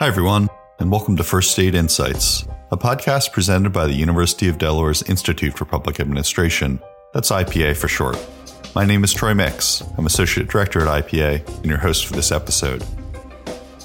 Hi, 0.00 0.06
everyone, 0.06 0.48
and 0.78 0.92
welcome 0.92 1.16
to 1.16 1.24
First 1.24 1.50
State 1.50 1.74
Insights, 1.74 2.46
a 2.70 2.76
podcast 2.76 3.32
presented 3.32 3.70
by 3.70 3.88
the 3.88 3.94
University 3.94 4.48
of 4.48 4.56
Delaware's 4.56 5.02
Institute 5.02 5.58
for 5.58 5.64
Public 5.64 5.98
Administration. 5.98 6.78
That's 7.12 7.32
IPA 7.32 7.76
for 7.76 7.88
short. 7.88 8.16
My 8.76 8.84
name 8.84 9.02
is 9.02 9.12
Troy 9.12 9.34
Mix. 9.34 9.82
I'm 9.98 10.06
Associate 10.06 10.46
Director 10.46 10.86
at 10.86 11.04
IPA 11.04 11.44
and 11.48 11.66
your 11.66 11.78
host 11.78 12.06
for 12.06 12.12
this 12.12 12.30
episode. 12.30 12.84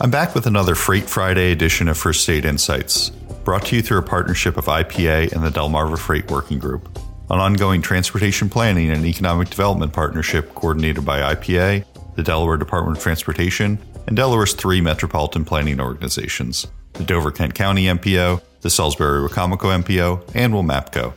I'm 0.01 0.11
back 0.11 0.35
with 0.35 0.45
another 0.45 0.75
Freight 0.75 1.09
Friday 1.09 1.51
edition 1.51 1.87
of 1.87 1.97
First 1.97 2.21
State 2.21 2.45
Insights, 2.45 3.09
brought 3.43 3.65
to 3.65 3.77
you 3.77 3.81
through 3.81 3.97
a 3.97 4.03
partnership 4.03 4.55
of 4.55 4.65
IPA 4.65 5.31
and 5.31 5.43
the 5.43 5.49
Delmarva 5.49 5.97
Freight 5.97 6.29
Working 6.29 6.59
Group, 6.59 6.95
an 7.31 7.39
ongoing 7.39 7.81
transportation 7.81 8.49
planning 8.49 8.91
and 8.91 9.03
economic 9.03 9.49
development 9.49 9.93
partnership 9.93 10.53
coordinated 10.53 11.05
by 11.05 11.33
IPA, 11.33 11.85
the 12.13 12.21
Delaware 12.21 12.57
Department 12.57 12.97
of 12.97 13.01
Transportation, 13.03 13.79
and 14.07 14.17
Delaware's 14.17 14.53
three 14.53 14.81
metropolitan 14.81 15.45
planning 15.45 15.79
organizations 15.79 16.67
the 16.93 17.03
Dover 17.03 17.31
Kent 17.31 17.55
County 17.55 17.85
MPO, 17.85 18.41
the 18.61 18.69
Salisbury 18.69 19.27
Wicomico 19.27 19.83
MPO, 19.83 20.35
and 20.35 20.53
WILMAPCO. 20.53 21.13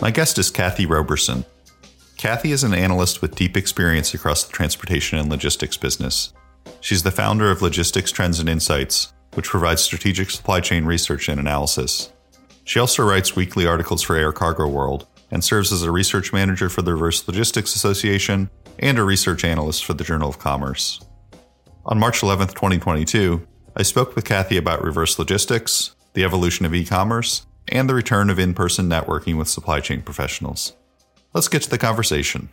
My 0.00 0.10
guest 0.10 0.38
is 0.38 0.50
Cathy 0.50 0.86
Roberson. 0.86 1.44
Cathy 2.16 2.52
is 2.52 2.64
an 2.64 2.72
analyst 2.72 3.20
with 3.20 3.34
deep 3.34 3.56
experience 3.56 4.14
across 4.14 4.44
the 4.44 4.52
transportation 4.52 5.18
and 5.18 5.28
logistics 5.28 5.76
business. 5.76 6.32
She's 6.80 7.02
the 7.02 7.10
founder 7.10 7.50
of 7.50 7.60
Logistics 7.60 8.10
Trends 8.10 8.40
and 8.40 8.48
Insights, 8.48 9.12
which 9.34 9.48
provides 9.48 9.82
strategic 9.82 10.30
supply 10.30 10.60
chain 10.60 10.86
research 10.86 11.28
and 11.28 11.38
analysis. 11.38 12.10
She 12.64 12.80
also 12.80 13.04
writes 13.04 13.36
weekly 13.36 13.66
articles 13.66 14.02
for 14.02 14.16
Air 14.16 14.32
Cargo 14.32 14.66
World 14.66 15.06
and 15.30 15.44
serves 15.44 15.72
as 15.72 15.82
a 15.82 15.90
research 15.90 16.32
manager 16.32 16.70
for 16.70 16.80
the 16.80 16.94
Reverse 16.94 17.26
Logistics 17.28 17.74
Association 17.74 18.48
and 18.78 18.98
a 18.98 19.04
research 19.04 19.44
analyst 19.44 19.84
for 19.84 19.92
the 19.92 20.04
Journal 20.04 20.30
of 20.30 20.38
Commerce. 20.38 21.00
On 21.86 21.98
March 21.98 22.22
11, 22.22 22.48
2022, 22.48 23.46
I 23.76 23.82
spoke 23.82 24.16
with 24.16 24.24
Cathy 24.24 24.56
about 24.56 24.82
reverse 24.82 25.18
logistics, 25.18 25.94
the 26.14 26.24
evolution 26.24 26.64
of 26.64 26.74
e 26.74 26.82
commerce, 26.82 27.44
and 27.68 27.90
the 27.90 27.94
return 27.94 28.30
of 28.30 28.38
in 28.38 28.54
person 28.54 28.88
networking 28.88 29.36
with 29.36 29.48
supply 29.48 29.80
chain 29.80 30.00
professionals. 30.00 30.74
Let's 31.34 31.48
get 31.48 31.60
to 31.60 31.68
the 31.68 31.76
conversation. 31.76 32.48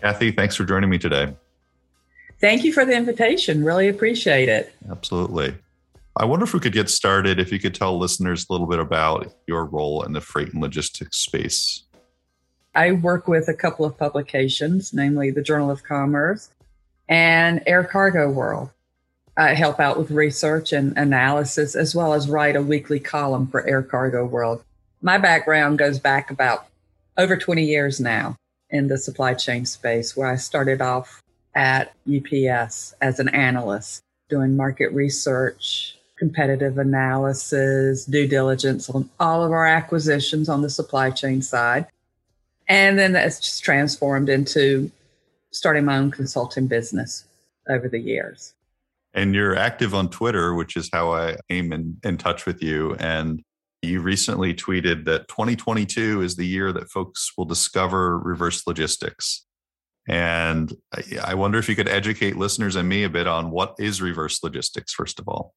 Cathy, 0.00 0.32
thanks 0.32 0.56
for 0.56 0.64
joining 0.64 0.88
me 0.88 0.96
today. 0.96 1.34
Thank 2.40 2.64
you 2.64 2.72
for 2.72 2.86
the 2.86 2.96
invitation. 2.96 3.62
Really 3.62 3.88
appreciate 3.88 4.48
it. 4.48 4.74
Absolutely. 4.90 5.54
I 6.16 6.24
wonder 6.24 6.44
if 6.44 6.54
we 6.54 6.60
could 6.60 6.72
get 6.72 6.88
started 6.88 7.38
if 7.38 7.52
you 7.52 7.58
could 7.58 7.74
tell 7.74 7.98
listeners 7.98 8.46
a 8.48 8.52
little 8.54 8.66
bit 8.66 8.78
about 8.78 9.30
your 9.46 9.66
role 9.66 10.02
in 10.02 10.14
the 10.14 10.22
freight 10.22 10.54
and 10.54 10.62
logistics 10.62 11.18
space. 11.18 11.84
I 12.74 12.92
work 12.92 13.28
with 13.28 13.48
a 13.48 13.54
couple 13.54 13.84
of 13.84 13.98
publications, 13.98 14.94
namely 14.94 15.30
the 15.30 15.42
Journal 15.42 15.70
of 15.70 15.82
Commerce 15.82 16.48
and 17.08 17.62
Air 17.66 17.84
Cargo 17.84 18.30
World. 18.30 18.70
I 19.36 19.54
help 19.54 19.80
out 19.80 19.98
with 19.98 20.10
research 20.10 20.72
and 20.72 20.96
analysis 20.96 21.74
as 21.74 21.94
well 21.94 22.12
as 22.12 22.28
write 22.28 22.56
a 22.56 22.62
weekly 22.62 23.00
column 23.00 23.46
for 23.46 23.66
Air 23.66 23.82
Cargo 23.82 24.26
World. 24.26 24.62
My 25.00 25.18
background 25.18 25.78
goes 25.78 25.98
back 25.98 26.30
about 26.30 26.66
over 27.16 27.36
20 27.36 27.64
years 27.64 27.98
now 27.98 28.36
in 28.70 28.88
the 28.88 28.98
supply 28.98 29.34
chain 29.34 29.64
space, 29.66 30.16
where 30.16 30.28
I 30.28 30.36
started 30.36 30.80
off 30.80 31.22
at 31.54 31.92
UPS 32.06 32.94
as 33.00 33.18
an 33.20 33.28
analyst 33.28 34.02
doing 34.28 34.56
market 34.56 34.90
research, 34.92 35.98
competitive 36.16 36.78
analysis, 36.78 38.06
due 38.06 38.26
diligence 38.26 38.88
on 38.88 39.10
all 39.20 39.44
of 39.44 39.52
our 39.52 39.66
acquisitions 39.66 40.48
on 40.48 40.62
the 40.62 40.70
supply 40.70 41.10
chain 41.10 41.42
side. 41.42 41.86
And 42.68 42.98
then 42.98 43.12
that's 43.12 43.40
just 43.40 43.62
transformed 43.62 44.28
into 44.28 44.90
starting 45.52 45.84
my 45.84 45.98
own 45.98 46.10
consulting 46.10 46.66
business 46.66 47.26
over 47.68 47.88
the 47.88 48.00
years. 48.00 48.54
And 49.14 49.34
you're 49.34 49.54
active 49.54 49.94
on 49.94 50.08
Twitter, 50.08 50.54
which 50.54 50.76
is 50.76 50.88
how 50.92 51.12
I 51.12 51.36
came 51.48 51.72
in, 51.72 51.98
in 52.02 52.16
touch 52.16 52.46
with 52.46 52.62
you. 52.62 52.94
And 52.94 53.42
you 53.82 54.00
recently 54.00 54.54
tweeted 54.54 55.04
that 55.04 55.28
2022 55.28 56.22
is 56.22 56.36
the 56.36 56.46
year 56.46 56.72
that 56.72 56.90
folks 56.90 57.32
will 57.36 57.44
discover 57.44 58.18
reverse 58.18 58.66
logistics. 58.66 59.44
And 60.08 60.72
I 61.22 61.34
wonder 61.34 61.58
if 61.58 61.68
you 61.68 61.76
could 61.76 61.88
educate 61.88 62.36
listeners 62.36 62.74
and 62.74 62.88
me 62.88 63.04
a 63.04 63.10
bit 63.10 63.26
on 63.26 63.50
what 63.50 63.74
is 63.78 64.02
reverse 64.02 64.42
logistics, 64.42 64.92
first 64.92 65.20
of 65.20 65.28
all. 65.28 65.54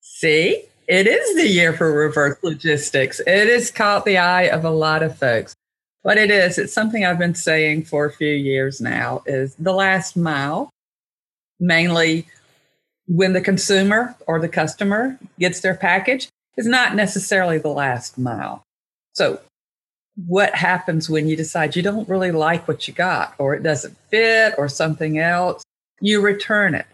See, 0.00 0.62
it 0.86 1.06
is 1.06 1.36
the 1.36 1.48
year 1.48 1.72
for 1.72 1.92
reverse 1.92 2.38
logistics. 2.42 3.20
It 3.26 3.48
has 3.48 3.70
caught 3.70 4.04
the 4.04 4.18
eye 4.18 4.44
of 4.44 4.64
a 4.64 4.70
lot 4.70 5.02
of 5.02 5.18
folks. 5.18 5.54
What 6.04 6.18
it 6.18 6.30
is, 6.30 6.58
it's 6.58 6.74
something 6.74 7.02
I've 7.02 7.18
been 7.18 7.34
saying 7.34 7.84
for 7.84 8.04
a 8.04 8.12
few 8.12 8.34
years 8.34 8.78
now, 8.78 9.22
is 9.24 9.54
the 9.54 9.72
last 9.72 10.18
mile, 10.18 10.68
mainly 11.58 12.26
when 13.06 13.32
the 13.32 13.40
consumer 13.40 14.14
or 14.26 14.38
the 14.38 14.50
customer 14.50 15.18
gets 15.38 15.60
their 15.60 15.74
package, 15.74 16.28
is 16.58 16.66
not 16.66 16.94
necessarily 16.94 17.56
the 17.56 17.70
last 17.70 18.18
mile. 18.18 18.62
So, 19.14 19.40
what 20.26 20.54
happens 20.54 21.08
when 21.08 21.26
you 21.26 21.36
decide 21.36 21.74
you 21.74 21.80
don't 21.80 22.06
really 22.06 22.32
like 22.32 22.68
what 22.68 22.86
you 22.86 22.92
got, 22.92 23.34
or 23.38 23.54
it 23.54 23.62
doesn't 23.62 23.96
fit, 24.10 24.52
or 24.58 24.68
something 24.68 25.18
else? 25.18 25.62
You 26.02 26.20
return 26.20 26.74
it. 26.74 26.86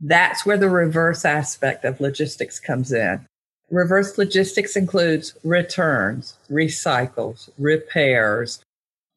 That's 0.00 0.46
where 0.46 0.56
the 0.56 0.70
reverse 0.70 1.26
aspect 1.26 1.84
of 1.84 2.00
logistics 2.00 2.58
comes 2.58 2.90
in. 2.90 3.26
Reverse 3.70 4.18
logistics 4.18 4.76
includes 4.76 5.34
returns, 5.42 6.36
recycles, 6.50 7.48
repairs, 7.58 8.62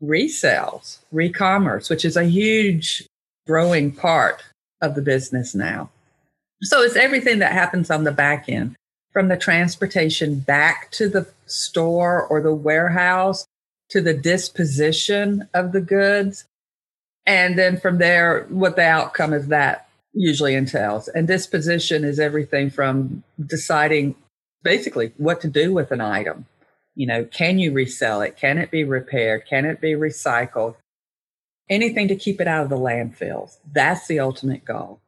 resells, 0.02 1.00
recommerce, 1.14 1.90
which 1.90 2.06
is 2.06 2.16
a 2.16 2.24
huge 2.24 3.06
growing 3.46 3.92
part 3.92 4.44
of 4.82 4.96
the 4.96 5.02
business 5.02 5.54
now. 5.54 5.90
So 6.64 6.82
it's 6.82 6.96
everything 6.96 7.40
that 7.40 7.52
happens 7.52 7.92
on 7.92 8.04
the 8.04 8.12
back 8.12 8.50
end 8.50 8.76
from 9.12 9.28
the 9.28 9.38
transportation 9.38 10.40
back 10.40 10.92
to 10.92 11.10
the 11.10 11.28
store 11.46 12.26
or 12.26 12.42
the 12.42 12.54
warehouse 12.54 13.46
to 13.90 14.02
the 14.02 14.14
disposition 14.14 15.48
of 15.54 15.72
the 15.72 15.82
goods. 15.82 16.46
And 17.26 17.58
then 17.58 17.80
from 17.80 17.98
there, 17.98 18.46
what 18.50 18.76
the 18.76 18.86
outcome 18.86 19.34
of 19.34 19.48
that 19.48 19.90
usually 20.14 20.56
entails. 20.56 21.08
And 21.08 21.28
disposition 21.28 22.04
is 22.04 22.20
everything 22.20 22.70
from 22.70 23.24
deciding 23.44 24.16
basically 24.68 25.14
what 25.16 25.40
to 25.40 25.48
do 25.48 25.74
with 25.74 25.92
an 25.92 26.02
item. 26.02 26.46
You 26.94 27.08
know, 27.08 27.24
can 27.24 27.58
you 27.58 27.72
resell 27.72 28.22
it? 28.22 28.36
Can 28.36 28.58
it 28.58 28.70
be 28.70 28.84
repaired? 28.84 29.46
Can 29.50 29.64
it 29.64 29.80
be 29.80 29.94
recycled? 29.94 30.76
Anything 31.70 32.10
to 32.10 32.18
keep 32.18 32.42
it 32.42 32.50
out 32.50 32.64
of 32.64 32.70
the 32.70 32.78
landfills. 32.78 33.60
That's 33.72 34.08
the 34.08 34.20
ultimate 34.20 34.66
goal. 34.66 35.00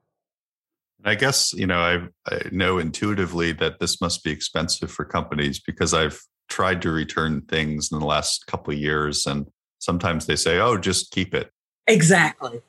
I 1.03 1.16
guess, 1.16 1.52
you 1.52 1.68
know, 1.68 1.80
I, 1.80 2.34
I 2.34 2.42
know 2.53 2.78
intuitively 2.78 3.52
that 3.53 3.80
this 3.80 4.00
must 4.00 4.24
be 4.24 4.31
expensive 4.31 4.92
for 4.92 5.03
companies 5.03 5.59
because 5.59 5.94
I've 5.94 6.22
tried 6.48 6.81
to 6.84 6.92
return 6.92 7.42
things 7.42 7.90
in 7.92 8.00
the 8.00 8.06
last 8.06 8.48
couple 8.48 8.74
of 8.74 8.80
years 8.80 9.28
and 9.28 9.46
sometimes 9.80 10.25
they 10.25 10.38
say, 10.38 10.59
"Oh, 10.59 10.78
just 10.78 11.12
keep 11.12 11.34
it." 11.34 11.52
Exactly. 11.88 12.62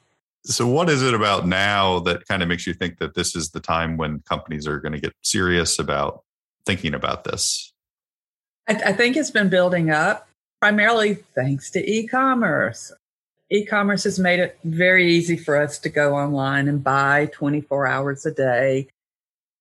So, 0.44 0.66
what 0.66 0.88
is 0.88 1.02
it 1.02 1.14
about 1.14 1.46
now 1.46 2.00
that 2.00 2.26
kind 2.26 2.42
of 2.42 2.48
makes 2.48 2.66
you 2.66 2.74
think 2.74 2.98
that 2.98 3.14
this 3.14 3.34
is 3.36 3.50
the 3.50 3.60
time 3.60 3.96
when 3.96 4.20
companies 4.28 4.66
are 4.66 4.80
going 4.80 4.92
to 4.92 5.00
get 5.00 5.12
serious 5.22 5.78
about 5.78 6.22
thinking 6.70 6.94
about 6.94 7.24
this? 7.24 7.72
I, 8.68 8.74
I 8.74 8.92
think 8.92 9.16
it's 9.16 9.32
been 9.32 9.48
building 9.48 9.90
up 9.90 10.28
primarily 10.60 11.14
thanks 11.34 11.70
to 11.72 11.90
e 11.90 12.06
commerce. 12.06 12.92
E 13.50 13.64
commerce 13.64 14.04
has 14.04 14.20
made 14.20 14.38
it 14.38 14.56
very 14.62 15.12
easy 15.12 15.36
for 15.36 15.60
us 15.60 15.80
to 15.80 15.88
go 15.88 16.14
online 16.14 16.68
and 16.68 16.84
buy 16.84 17.28
24 17.32 17.88
hours 17.88 18.24
a 18.24 18.30
day. 18.30 18.86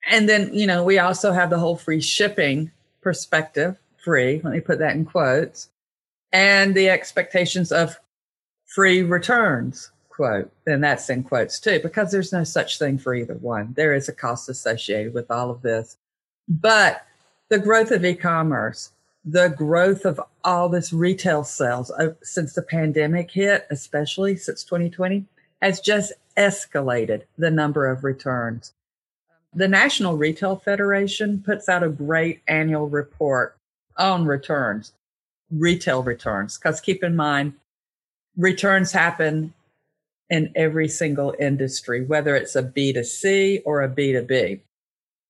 And 0.08 0.30
then, 0.30 0.54
you 0.54 0.68
know, 0.68 0.84
we 0.84 1.00
also 1.00 1.32
have 1.32 1.50
the 1.50 1.58
whole 1.58 1.78
free 1.78 2.00
shipping 2.00 2.72
perspective 3.02 3.78
free, 3.98 4.40
let 4.44 4.54
me 4.54 4.60
put 4.60 4.78
that 4.80 4.96
in 4.96 5.04
quotes, 5.04 5.70
and 6.32 6.76
the 6.76 6.90
expectations 6.90 7.72
of 7.72 8.00
free 8.66 9.02
returns, 9.02 9.92
quote, 10.10 10.52
and 10.68 10.84
that's 10.84 11.10
in 11.10 11.24
quotes 11.24 11.60
too, 11.60 11.80
because 11.82 12.12
there's 12.12 12.32
no 12.32 12.44
such 12.44 12.78
thing 12.78 13.00
for 13.00 13.16
either 13.16 13.34
one. 13.34 13.74
There 13.76 13.96
is 13.96 14.08
a 14.08 14.14
cost 14.14 14.48
associated 14.48 15.16
with 15.16 15.32
all 15.32 15.50
of 15.50 15.64
this. 15.64 15.98
But 16.50 17.06
the 17.50 17.60
growth 17.60 17.92
of 17.92 18.04
e-commerce, 18.04 18.92
the 19.24 19.50
growth 19.50 20.04
of 20.04 20.20
all 20.44 20.68
this 20.68 20.92
retail 20.92 21.44
sales 21.44 21.92
uh, 21.92 22.14
since 22.24 22.54
the 22.54 22.64
pandemic 22.64 23.30
hit, 23.32 23.68
especially 23.70 24.36
since 24.36 24.64
2020, 24.64 25.26
has 25.62 25.80
just 25.80 26.14
escalated 26.36 27.24
the 27.38 27.52
number 27.52 27.86
of 27.86 28.04
returns. 28.04 28.74
The 29.54 29.68
National 29.68 30.18
Retail 30.18 30.56
Federation 30.56 31.42
puts 31.42 31.70
out 31.70 31.84
a 31.84 31.90
great 31.90 32.42
annual 32.48 32.88
report 32.88 33.56
on 33.98 34.26
returns, 34.26 34.94
retail 35.52 36.02
returns, 36.02 36.58
because 36.58 36.80
keep 36.80 37.04
in 37.04 37.16
mind, 37.16 37.54
returns 38.38 38.92
happen 38.92 39.54
in 40.30 40.52
every 40.56 40.88
single 40.88 41.36
industry, 41.40 42.06
whether 42.06 42.36
it's 42.36 42.56
a 42.56 42.64
B2C 42.64 43.64
or 43.66 43.82
a 43.82 43.90
B2B. 43.90 44.62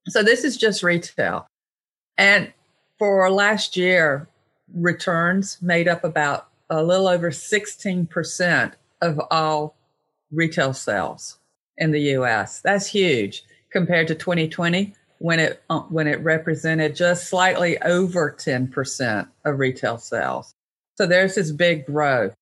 So 0.10 0.24
this 0.24 0.44
is 0.44 0.58
just 0.58 0.84
retail. 0.84 1.48
And 2.18 2.52
for 2.98 3.30
last 3.32 3.78
year, 3.78 4.28
returns 4.74 5.58
made 5.62 5.88
up 5.88 6.04
about 6.04 6.48
a 6.70 6.84
little 6.84 7.08
over 7.08 7.32
16% 7.32 8.74
of 9.02 9.22
all 9.32 9.76
retail 10.32 10.74
sales 10.74 11.40
in 11.78 11.92
the 11.92 12.02
US. 12.18 12.62
That's 12.62 12.88
huge 12.88 13.44
compared 13.72 14.08
to 14.08 14.16
2020 14.16 14.94
when 15.20 15.40
it 15.40 15.62
uh, 15.70 15.82
when 15.82 16.08
it 16.08 16.22
represented 16.22 16.96
just 16.96 17.30
slightly 17.30 17.82
over 17.82 18.36
10% 18.38 19.28
of 19.46 19.60
retail 19.60 19.98
sales. 19.98 20.54
So 20.96 21.06
there's 21.06 21.36
this 21.36 21.52
big 21.52 21.86
growth. 21.86 22.34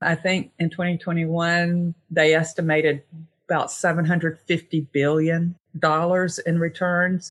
I 0.00 0.14
think 0.14 0.52
in 0.58 0.70
2021 0.70 1.94
they 2.10 2.34
estimated 2.34 3.02
about 3.48 3.72
750 3.72 4.80
billion 4.92 5.54
dollars 5.78 6.38
in 6.38 6.58
returns 6.58 7.30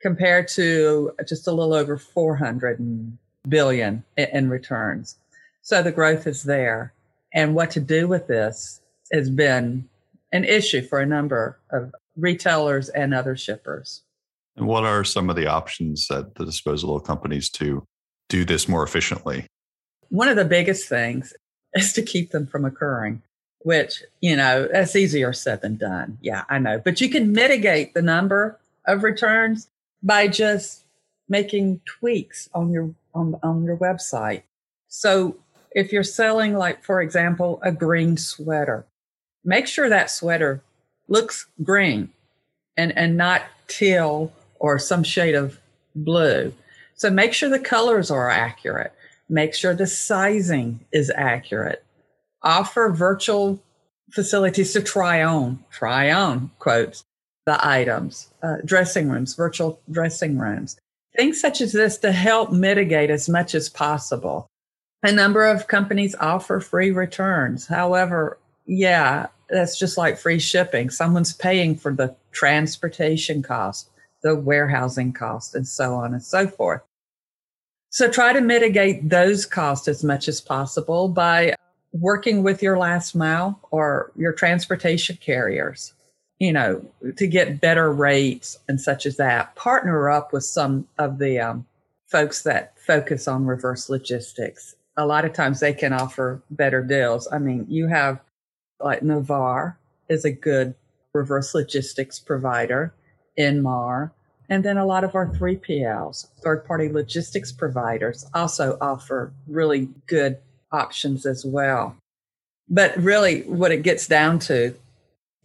compared 0.00 0.48
to 0.48 1.12
just 1.26 1.46
a 1.46 1.50
little 1.50 1.74
over 1.74 1.96
400 1.98 3.18
billion 3.48 4.04
in 4.16 4.48
returns. 4.48 5.16
So 5.62 5.82
the 5.82 5.92
growth 5.92 6.26
is 6.26 6.44
there. 6.44 6.92
And 7.34 7.54
what 7.54 7.70
to 7.72 7.80
do 7.80 8.08
with 8.08 8.26
this 8.26 8.80
has 9.12 9.28
been 9.28 9.88
an 10.32 10.44
issue 10.44 10.82
for 10.82 11.00
a 11.00 11.06
number 11.06 11.58
of 11.70 11.92
retailers 12.16 12.88
and 12.90 13.14
other 13.14 13.36
shippers. 13.36 14.02
And 14.56 14.66
what 14.66 14.84
are 14.84 15.04
some 15.04 15.30
of 15.30 15.36
the 15.36 15.46
options 15.46 16.10
at 16.10 16.34
the 16.34 16.44
disposal 16.44 16.96
of 16.96 17.04
companies 17.04 17.48
to 17.50 17.84
do 18.28 18.44
this 18.44 18.68
more 18.68 18.82
efficiently? 18.82 19.46
One 20.08 20.28
of 20.28 20.36
the 20.36 20.44
biggest 20.44 20.88
things 20.88 21.32
is 21.74 21.92
to 21.92 22.02
keep 22.02 22.30
them 22.30 22.46
from 22.46 22.64
occurring, 22.64 23.22
which, 23.60 24.02
you 24.20 24.36
know, 24.36 24.68
that's 24.70 24.96
easier 24.96 25.32
said 25.32 25.60
than 25.62 25.76
done. 25.76 26.18
Yeah, 26.20 26.44
I 26.48 26.58
know. 26.58 26.78
But 26.78 27.00
you 27.00 27.08
can 27.08 27.32
mitigate 27.32 27.94
the 27.94 28.02
number 28.02 28.58
of 28.86 29.02
returns 29.02 29.68
by 30.02 30.28
just 30.28 30.84
making 31.28 31.80
tweaks 31.84 32.48
on 32.54 32.72
your 32.72 32.94
on, 33.14 33.38
on 33.42 33.64
your 33.64 33.76
website. 33.76 34.42
So 34.88 35.36
if 35.72 35.92
you're 35.92 36.02
selling 36.02 36.54
like 36.54 36.84
for 36.84 37.00
example 37.02 37.60
a 37.62 37.72
green 37.72 38.16
sweater, 38.16 38.86
make 39.44 39.66
sure 39.66 39.88
that 39.88 40.10
sweater 40.10 40.62
looks 41.08 41.46
green 41.62 42.10
and 42.76 42.96
and 42.96 43.16
not 43.16 43.42
teal 43.66 44.32
or 44.58 44.78
some 44.78 45.02
shade 45.02 45.34
of 45.34 45.58
blue. 45.94 46.52
So 46.94 47.10
make 47.10 47.32
sure 47.32 47.48
the 47.48 47.58
colors 47.58 48.10
are 48.10 48.30
accurate. 48.30 48.92
Make 49.28 49.54
sure 49.54 49.74
the 49.74 49.86
sizing 49.86 50.80
is 50.90 51.12
accurate. 51.14 51.84
Offer 52.42 52.90
virtual 52.90 53.62
facilities 54.10 54.72
to 54.72 54.82
try 54.82 55.22
on, 55.22 55.64
try 55.70 56.10
on 56.10 56.50
quotes, 56.58 57.04
the 57.46 57.66
items, 57.66 58.28
uh, 58.42 58.56
dressing 58.64 59.08
rooms, 59.08 59.34
virtual 59.34 59.80
dressing 59.90 60.38
rooms, 60.38 60.76
things 61.16 61.40
such 61.40 61.60
as 61.60 61.72
this 61.72 61.98
to 61.98 62.12
help 62.12 62.52
mitigate 62.52 63.10
as 63.10 63.28
much 63.28 63.54
as 63.54 63.68
possible. 63.68 64.46
A 65.02 65.12
number 65.12 65.46
of 65.46 65.66
companies 65.66 66.14
offer 66.20 66.60
free 66.60 66.90
returns. 66.90 67.66
However, 67.66 68.38
yeah, 68.66 69.26
that's 69.48 69.78
just 69.78 69.96
like 69.96 70.18
free 70.18 70.38
shipping. 70.38 70.90
Someone's 70.90 71.32
paying 71.32 71.76
for 71.76 71.92
the 71.92 72.14
transportation 72.32 73.42
cost, 73.42 73.90
the 74.22 74.34
warehousing 74.34 75.12
cost, 75.12 75.54
and 75.54 75.66
so 75.66 75.94
on 75.94 76.12
and 76.12 76.22
so 76.22 76.46
forth. 76.46 76.82
So 77.90 78.10
try 78.10 78.32
to 78.32 78.40
mitigate 78.40 79.08
those 79.08 79.46
costs 79.46 79.88
as 79.88 80.04
much 80.04 80.28
as 80.28 80.40
possible 80.40 81.08
by 81.08 81.54
working 81.92 82.42
with 82.42 82.62
your 82.62 82.78
last 82.78 83.14
mile 83.14 83.58
or 83.70 84.12
your 84.16 84.32
transportation 84.32 85.18
carriers, 85.20 85.92
you 86.38 86.52
know, 86.52 86.84
to 87.16 87.26
get 87.26 87.60
better 87.60 87.92
rates 87.92 88.58
and 88.68 88.80
such 88.80 89.06
as 89.06 89.16
that. 89.16 89.54
Partner 89.56 90.10
up 90.10 90.32
with 90.32 90.44
some 90.44 90.86
of 90.98 91.18
the 91.18 91.38
um, 91.38 91.66
folks 92.06 92.42
that 92.42 92.78
focus 92.78 93.26
on 93.28 93.46
reverse 93.46 93.88
logistics. 93.88 94.74
A 94.96 95.06
lot 95.06 95.24
of 95.24 95.32
times 95.32 95.60
they 95.60 95.72
can 95.72 95.92
offer 95.92 96.42
better 96.50 96.82
deals. 96.82 97.28
I 97.30 97.38
mean, 97.38 97.66
you 97.68 97.86
have 97.88 98.20
like 98.80 99.00
Navar 99.00 99.76
is 100.08 100.24
a 100.24 100.32
good 100.32 100.74
reverse 101.14 101.54
logistics 101.54 102.18
provider, 102.18 102.94
Inmar, 103.38 104.12
and 104.48 104.64
then 104.64 104.78
a 104.78 104.86
lot 104.86 105.04
of 105.04 105.14
our 105.14 105.26
3PLs, 105.26 106.28
third 106.42 106.64
party 106.64 106.88
logistics 106.88 107.52
providers, 107.52 108.26
also 108.34 108.78
offer 108.80 109.32
really 109.46 109.90
good 110.06 110.38
options 110.72 111.26
as 111.26 111.44
well. 111.44 111.96
But 112.68 112.96
really, 112.96 113.42
what 113.42 113.72
it 113.72 113.82
gets 113.82 114.06
down 114.06 114.38
to, 114.40 114.74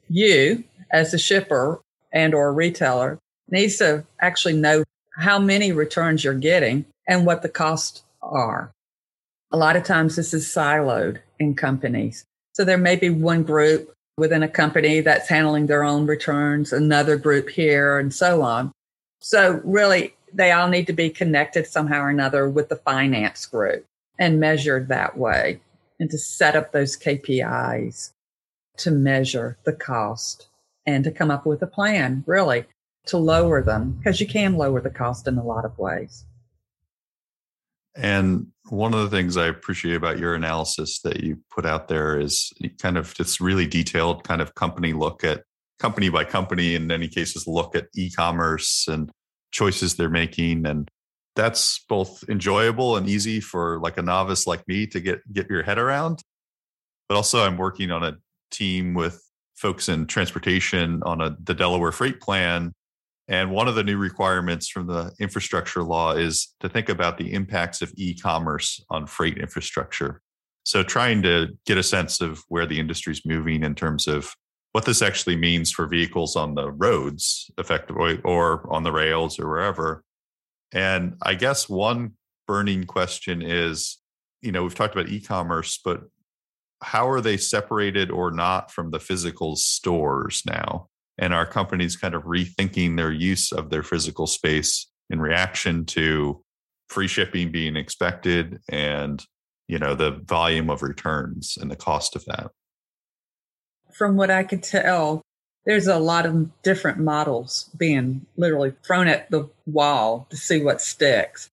you 0.09 0.63
as 0.91 1.13
a 1.13 1.17
shipper 1.17 1.81
and 2.11 2.33
or 2.33 2.53
retailer 2.53 3.17
needs 3.49 3.77
to 3.77 4.05
actually 4.19 4.53
know 4.53 4.83
how 5.17 5.39
many 5.39 5.71
returns 5.71 6.23
you're 6.23 6.33
getting 6.33 6.85
and 7.07 7.25
what 7.25 7.41
the 7.41 7.49
costs 7.49 8.03
are. 8.21 8.71
A 9.51 9.57
lot 9.57 9.75
of 9.75 9.83
times 9.83 10.15
this 10.15 10.33
is 10.33 10.47
siloed 10.47 11.19
in 11.39 11.55
companies. 11.55 12.25
So 12.53 12.63
there 12.63 12.77
may 12.77 12.95
be 12.95 13.09
one 13.09 13.43
group 13.43 13.93
within 14.17 14.43
a 14.43 14.47
company 14.47 15.01
that's 15.01 15.29
handling 15.29 15.67
their 15.67 15.83
own 15.83 16.05
returns, 16.05 16.71
another 16.73 17.17
group 17.17 17.49
here, 17.49 17.97
and 17.97 18.13
so 18.13 18.41
on. 18.41 18.71
So 19.19 19.61
really, 19.63 20.15
they 20.33 20.51
all 20.51 20.67
need 20.67 20.87
to 20.87 20.93
be 20.93 21.09
connected 21.09 21.67
somehow 21.67 22.01
or 22.01 22.09
another 22.09 22.49
with 22.49 22.69
the 22.69 22.75
finance 22.75 23.45
group 23.45 23.85
and 24.23 24.39
measured 24.39 24.87
that 24.87 25.17
way 25.17 25.59
and 25.99 26.09
to 26.09 26.17
set 26.17 26.55
up 26.55 26.71
those 26.71 26.97
KPIs 26.97 28.13
to 28.77 28.89
measure 28.89 29.57
the 29.65 29.73
cost 29.73 30.47
and 30.85 31.03
to 31.03 31.11
come 31.11 31.29
up 31.29 31.45
with 31.45 31.61
a 31.61 31.67
plan, 31.67 32.23
really, 32.25 32.63
to 33.07 33.17
lower 33.17 33.61
them 33.61 33.91
because 33.91 34.21
you 34.21 34.27
can 34.27 34.55
lower 34.55 34.79
the 34.79 34.89
cost 34.89 35.27
in 35.27 35.37
a 35.37 35.43
lot 35.43 35.65
of 35.65 35.77
ways. 35.77 36.23
And 37.95 38.47
one 38.69 38.93
of 38.93 39.01
the 39.01 39.09
things 39.09 39.35
I 39.35 39.47
appreciate 39.47 39.95
about 39.95 40.19
your 40.19 40.35
analysis 40.35 41.01
that 41.01 41.21
you 41.21 41.39
put 41.53 41.65
out 41.65 41.89
there 41.89 42.17
is 42.17 42.53
kind 42.81 42.97
of 42.97 43.13
this 43.15 43.41
really 43.41 43.67
detailed 43.67 44.23
kind 44.23 44.41
of 44.41 44.55
company 44.55 44.93
look 44.93 45.25
at 45.25 45.43
company 45.79 46.07
by 46.07 46.23
company, 46.23 46.75
in 46.75 46.87
many 46.87 47.09
cases, 47.09 47.45
look 47.45 47.75
at 47.75 47.87
e 47.93 48.09
commerce 48.09 48.87
and 48.87 49.11
choices 49.51 49.95
they're 49.95 50.09
making. 50.09 50.65
And 50.65 50.89
that's 51.35 51.83
both 51.89 52.24
enjoyable 52.30 52.97
and 52.97 53.09
easy 53.09 53.39
for 53.39 53.80
like 53.80 53.97
a 53.97 54.01
novice 54.01 54.45
like 54.45 54.68
me 54.68 54.88
to 54.88 55.00
get 55.00 55.19
get 55.33 55.50
your 55.50 55.63
head 55.63 55.77
around. 55.77 56.24
But 57.09 57.15
also 57.15 57.44
I'm 57.44 57.57
working 57.57 57.91
on 57.91 58.03
a 58.03 58.18
team 58.51 58.94
with 58.94 59.21
folks 59.56 59.89
in 59.89 60.07
transportation 60.07 61.01
on 61.03 61.21
a 61.21 61.35
the 61.44 61.53
Delaware 61.53 61.91
freight 61.91 62.21
plan 62.21 62.74
and 63.27 63.51
one 63.51 63.68
of 63.68 63.75
the 63.75 63.83
new 63.83 63.97
requirements 63.97 64.68
from 64.68 64.88
the 64.88 65.13
infrastructure 65.19 65.81
law 65.81 66.13
is 66.13 66.53
to 66.59 66.68
think 66.68 66.89
about 66.89 67.18
the 67.18 67.33
impacts 67.33 67.81
of 67.81 67.94
e 67.95 68.15
commerce 68.15 68.83
on 68.89 69.07
freight 69.07 69.38
infrastructure. 69.38 70.21
So, 70.65 70.83
trying 70.83 71.21
to 71.24 71.50
get 71.65 71.77
a 71.77 71.83
sense 71.83 72.21
of 72.21 72.44
where 72.50 72.65
the 72.65 72.80
industry 72.80 73.13
is 73.13 73.25
moving 73.25 73.63
in 73.63 73.75
terms 73.75 74.07
of 74.07 74.33
what 74.74 74.85
this 74.85 75.01
actually 75.01 75.35
means 75.35 75.71
for 75.71 75.87
vehicles 75.87 76.35
on 76.35 76.56
the 76.56 76.71
roads, 76.71 77.49
effectively, 77.57 78.19
or 78.23 78.68
on 78.73 78.83
the 78.83 78.92
rails 78.92 79.40
or 79.40 79.47
wherever. 79.47 80.04
And 80.73 81.15
I 81.21 81.35
guess 81.35 81.69
one 81.69 82.13
burning 82.47 82.85
question 82.85 83.42
is 83.42 83.97
you 84.42 84.51
know, 84.51 84.63
we've 84.63 84.75
talked 84.75 84.94
about 84.94 85.07
e 85.07 85.21
commerce, 85.21 85.80
but 85.83 86.01
how 86.81 87.07
are 87.07 87.21
they 87.21 87.37
separated 87.37 88.11
or 88.11 88.30
not 88.30 88.71
from 88.71 88.92
the 88.92 88.99
physical 88.99 89.56
stores 89.56 90.44
now? 90.45 90.89
and 91.18 91.33
our 91.33 91.45
companies 91.45 91.95
kind 91.95 92.15
of 92.15 92.23
rethinking 92.23 92.97
their 92.97 93.11
use 93.11 93.51
of 93.51 93.69
their 93.69 93.83
physical 93.83 94.27
space 94.27 94.87
in 95.09 95.19
reaction 95.19 95.85
to 95.85 96.42
free 96.89 97.07
shipping 97.07 97.51
being 97.51 97.75
expected 97.75 98.59
and 98.69 99.25
you 99.68 99.80
know 99.80 99.95
the 99.95 100.11
volume 100.25 100.69
of 100.69 100.81
returns 100.81 101.57
and 101.59 101.69
the 101.71 101.75
cost 101.75 102.15
of 102.15 102.25
that 102.25 102.51
from 103.92 104.15
what 104.15 104.30
i 104.30 104.44
could 104.44 104.63
tell 104.63 105.21
there's 105.65 105.87
a 105.87 105.99
lot 105.99 106.25
of 106.25 106.61
different 106.61 106.99
models 106.99 107.69
being 107.77 108.25
literally 108.35 108.73
thrown 108.83 109.07
at 109.07 109.29
the 109.31 109.49
wall 109.65 110.27
to 110.29 110.37
see 110.37 110.61
what 110.61 110.81
sticks 110.81 111.49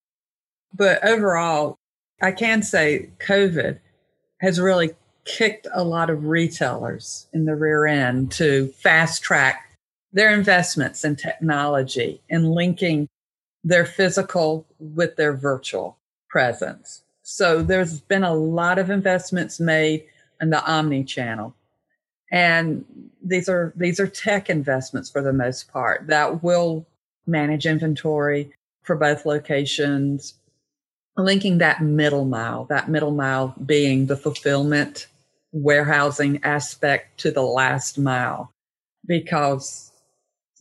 but 0.74 1.02
overall 1.04 1.78
i 2.22 2.32
can 2.32 2.62
say 2.62 3.08
covid 3.18 3.78
has 4.40 4.60
really 4.60 4.90
kicked 5.24 5.66
a 5.72 5.84
lot 5.84 6.10
of 6.10 6.24
retailers 6.24 7.26
in 7.32 7.44
the 7.44 7.54
rear 7.54 7.86
end 7.86 8.32
to 8.32 8.68
fast 8.68 9.22
track 9.22 9.70
their 10.12 10.34
investments 10.34 11.04
in 11.04 11.16
technology 11.16 12.20
and 12.28 12.52
linking 12.52 13.08
their 13.62 13.84
physical 13.84 14.66
with 14.78 15.16
their 15.16 15.32
virtual 15.32 15.98
presence. 16.28 17.02
So 17.22 17.62
there's 17.62 18.00
been 18.00 18.24
a 18.24 18.34
lot 18.34 18.78
of 18.78 18.90
investments 18.90 19.60
made 19.60 20.04
in 20.40 20.50
the 20.50 20.64
omni 20.64 21.04
channel. 21.04 21.54
And 22.30 22.84
these 23.22 23.48
are 23.48 23.72
these 23.76 24.00
are 24.00 24.06
tech 24.06 24.48
investments 24.48 25.10
for 25.10 25.22
the 25.22 25.32
most 25.32 25.70
part 25.72 26.06
that 26.06 26.42
will 26.42 26.86
manage 27.26 27.66
inventory 27.66 28.50
for 28.82 28.96
both 28.96 29.26
locations, 29.26 30.34
linking 31.16 31.58
that 31.58 31.82
middle 31.82 32.24
mile, 32.24 32.64
that 32.64 32.88
middle 32.88 33.10
mile 33.10 33.54
being 33.64 34.06
the 34.06 34.16
fulfillment 34.16 35.06
warehousing 35.52 36.40
aspect 36.44 37.18
to 37.20 37.30
the 37.30 37.42
last 37.42 37.98
mile 37.98 38.52
because 39.06 39.90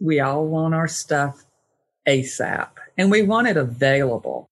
we 0.02 0.20
all 0.20 0.48
want 0.48 0.74
our 0.74 0.88
stuff 0.88 1.46
ASAP 2.08 2.70
and 2.98 3.12
we 3.12 3.22
want 3.22 3.48
it 3.48 3.58
available 3.58 4.48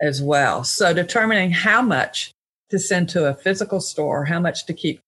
as 0.00 0.22
well. 0.22 0.64
So 0.64 0.94
determining 0.94 1.50
how 1.50 1.82
much 1.82 2.32
to 2.70 2.78
send 2.78 3.08
to 3.10 3.26
a 3.26 3.34
physical 3.34 3.80
store, 3.80 4.26
how 4.26 4.40
much 4.40 4.64
to 4.66 4.72
keep 4.72 5.00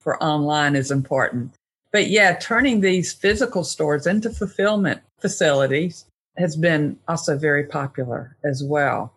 for 0.00 0.22
online 0.22 0.76
is 0.76 0.90
important. 0.90 1.52
But 1.92 2.08
yeah, 2.08 2.34
turning 2.34 2.80
these 2.80 3.12
physical 3.12 3.64
stores 3.64 4.06
into 4.06 4.30
fulfillment 4.30 5.02
facilities 5.18 6.06
has 6.36 6.56
been 6.56 6.98
also 7.08 7.36
very 7.36 7.64
popular 7.64 8.36
as 8.44 8.62
well 8.62 9.12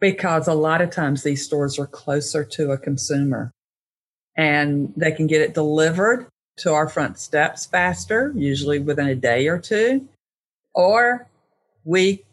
because 0.00 0.46
a 0.46 0.54
lot 0.54 0.82
of 0.82 0.90
times 0.90 1.22
these 1.22 1.44
stores 1.44 1.78
are 1.78 1.86
closer 1.86 2.44
to 2.44 2.72
a 2.72 2.78
consumer 2.78 3.50
and 4.36 4.92
they 4.96 5.12
can 5.12 5.26
get 5.26 5.40
it 5.40 5.54
delivered 5.54 6.26
to 6.58 6.72
our 6.72 6.88
front 6.88 7.18
steps 7.18 7.66
faster, 7.66 8.32
usually 8.34 8.78
within 8.78 9.08
a 9.08 9.14
day 9.14 9.48
or 9.48 9.58
two, 9.58 10.06
or 10.74 11.26
we 11.84 12.24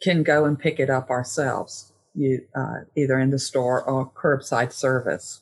can 0.00 0.22
go 0.22 0.44
and 0.44 0.58
pick 0.58 0.80
it 0.80 0.90
up 0.90 1.10
ourselves, 1.10 1.92
you, 2.14 2.44
uh, 2.54 2.80
either 2.96 3.18
in 3.18 3.30
the 3.30 3.38
store 3.38 3.82
or 3.82 4.10
curbside 4.10 4.72
service. 4.72 5.41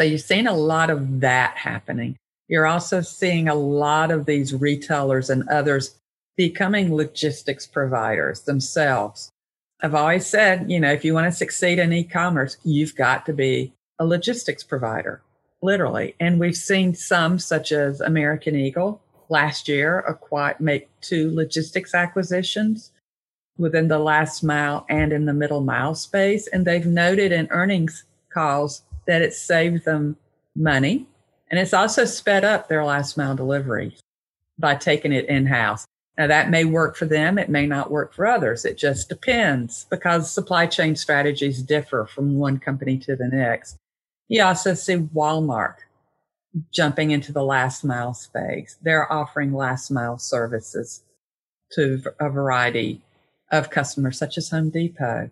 So 0.00 0.04
you've 0.04 0.22
seen 0.22 0.46
a 0.46 0.56
lot 0.56 0.88
of 0.88 1.20
that 1.20 1.58
happening. 1.58 2.16
You're 2.48 2.66
also 2.66 3.02
seeing 3.02 3.48
a 3.48 3.54
lot 3.54 4.10
of 4.10 4.24
these 4.24 4.54
retailers 4.54 5.28
and 5.28 5.46
others 5.50 5.94
becoming 6.38 6.96
logistics 6.96 7.66
providers 7.66 8.40
themselves. 8.40 9.30
I've 9.82 9.94
always 9.94 10.26
said, 10.26 10.70
you 10.70 10.80
know, 10.80 10.90
if 10.90 11.04
you 11.04 11.12
want 11.12 11.26
to 11.26 11.36
succeed 11.36 11.78
in 11.78 11.92
e-commerce, 11.92 12.56
you've 12.64 12.96
got 12.96 13.26
to 13.26 13.34
be 13.34 13.74
a 13.98 14.06
logistics 14.06 14.64
provider, 14.64 15.20
literally. 15.60 16.14
And 16.18 16.40
we've 16.40 16.56
seen 16.56 16.94
some, 16.94 17.38
such 17.38 17.70
as 17.70 18.00
American 18.00 18.56
Eagle, 18.56 19.02
last 19.28 19.68
year 19.68 19.98
acquire, 19.98 20.56
make 20.58 20.88
two 21.02 21.30
logistics 21.30 21.94
acquisitions 21.94 22.90
within 23.58 23.88
the 23.88 23.98
last 23.98 24.42
mile 24.42 24.86
and 24.88 25.12
in 25.12 25.26
the 25.26 25.34
middle 25.34 25.60
mile 25.60 25.94
space. 25.94 26.46
And 26.46 26.66
they've 26.66 26.86
noted 26.86 27.32
in 27.32 27.48
earnings 27.50 28.04
calls 28.32 28.80
that 29.10 29.22
it 29.22 29.34
saved 29.34 29.84
them 29.84 30.16
money 30.54 31.06
and 31.50 31.58
it's 31.58 31.74
also 31.74 32.04
sped 32.04 32.44
up 32.44 32.68
their 32.68 32.84
last 32.84 33.16
mile 33.16 33.34
delivery 33.34 33.96
by 34.58 34.76
taking 34.76 35.12
it 35.12 35.28
in 35.28 35.46
house. 35.46 35.84
Now 36.16 36.28
that 36.28 36.50
may 36.50 36.64
work 36.64 36.96
for 36.96 37.06
them. 37.06 37.38
It 37.38 37.48
may 37.48 37.66
not 37.66 37.90
work 37.90 38.14
for 38.14 38.26
others. 38.26 38.64
It 38.64 38.78
just 38.78 39.08
depends 39.08 39.86
because 39.90 40.30
supply 40.30 40.66
chain 40.66 40.94
strategies 40.94 41.62
differ 41.62 42.06
from 42.06 42.36
one 42.36 42.58
company 42.58 42.98
to 42.98 43.16
the 43.16 43.26
next. 43.26 43.76
You 44.28 44.44
also 44.44 44.74
see 44.74 44.96
Walmart 44.96 45.76
jumping 46.72 47.10
into 47.10 47.32
the 47.32 47.44
last 47.44 47.84
mile 47.84 48.14
space. 48.14 48.76
They're 48.82 49.10
offering 49.12 49.52
last 49.52 49.90
mile 49.90 50.18
services 50.18 51.02
to 51.72 52.02
a 52.20 52.28
variety 52.28 53.00
of 53.50 53.70
customers 53.70 54.18
such 54.18 54.38
as 54.38 54.50
Home 54.50 54.70
Depot. 54.70 55.30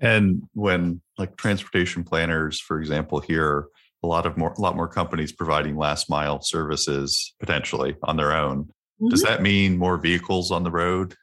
And 0.00 0.42
when 0.54 1.00
like 1.18 1.36
transportation 1.36 2.04
planners, 2.04 2.60
for 2.60 2.80
example, 2.80 3.20
here, 3.20 3.66
a 4.02 4.06
lot 4.06 4.26
of 4.26 4.36
more 4.36 4.52
a 4.52 4.60
lot 4.60 4.76
more 4.76 4.88
companies 4.88 5.32
providing 5.32 5.76
last 5.76 6.10
mile 6.10 6.42
services 6.42 7.34
potentially 7.40 7.96
on 8.02 8.16
their 8.16 8.32
own. 8.32 8.64
Mm-hmm. 8.64 9.08
Does 9.08 9.22
that 9.22 9.42
mean 9.42 9.78
more 9.78 9.96
vehicles 9.96 10.50
on 10.50 10.62
the 10.62 10.70
road? 10.70 11.14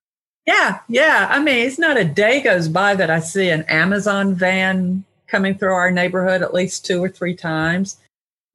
Yeah, 0.48 0.80
yeah. 0.90 1.28
I 1.30 1.40
mean, 1.40 1.68
it's 1.68 1.78
not 1.78 1.98
a 1.98 2.04
day 2.04 2.42
goes 2.42 2.68
by 2.68 2.96
that 2.96 3.12
I 3.12 3.20
see 3.20 3.50
an 3.50 3.64
Amazon 3.64 4.34
van 4.34 5.04
coming 5.28 5.56
through 5.56 5.74
our 5.74 5.92
neighborhood 5.92 6.42
at 6.42 6.54
least 6.54 6.86
two 6.86 7.02
or 7.04 7.10
three 7.10 7.36
times. 7.36 7.98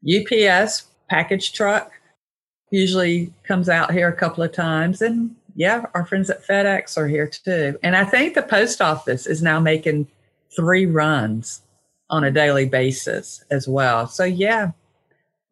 UPS 0.05 0.85
package 1.09 1.53
truck 1.53 1.93
usually 2.71 3.33
comes 3.45 3.69
out 3.69 3.93
here 3.93 4.09
a 4.09 4.17
couple 4.17 4.43
of 4.43 4.53
times. 4.53 5.01
And 5.01 5.37
yeah, 5.57 5.87
our 5.95 6.05
friends 6.05 6.29
at 6.29 6.47
FedEx 6.47 6.99
are 6.99 7.09
here 7.09 7.27
too. 7.27 7.79
And 7.83 7.97
I 7.97 8.05
think 8.05 8.35
the 8.35 8.43
post 8.43 8.83
office 8.83 9.27
is 9.27 9.43
now 9.43 9.59
making 9.59 10.07
three 10.55 10.85
runs 10.85 11.63
on 12.11 12.25
a 12.25 12.31
daily 12.31 12.67
basis 12.67 13.43
as 13.51 13.67
well. 13.67 14.07
So 14.07 14.23
yeah, 14.25 14.73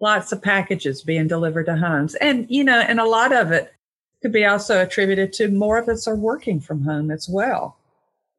lots 0.00 0.30
of 0.30 0.42
packages 0.42 1.02
being 1.02 1.26
delivered 1.26 1.66
to 1.66 1.76
homes. 1.76 2.14
And, 2.16 2.46
you 2.50 2.62
know, 2.62 2.80
and 2.80 3.00
a 3.00 3.06
lot 3.06 3.32
of 3.32 3.50
it 3.50 3.72
could 4.20 4.30
be 4.30 4.44
also 4.44 4.82
attributed 4.82 5.32
to 5.34 5.48
more 5.48 5.78
of 5.78 5.88
us 5.88 6.06
are 6.06 6.14
working 6.14 6.60
from 6.60 6.82
home 6.82 7.10
as 7.10 7.26
well. 7.26 7.78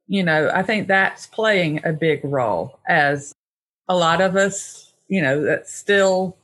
You 0.08 0.22
know, 0.22 0.52
I 0.54 0.62
think 0.62 0.88
that's 0.88 1.26
playing 1.26 1.82
a 1.84 1.92
big 1.92 2.24
role 2.24 2.80
as 2.88 3.34
a 3.90 3.96
lot 3.96 4.22
of 4.22 4.36
us, 4.36 4.94
you 5.08 5.22
know, 5.22 5.44
that's 5.44 5.74
still 5.74 6.38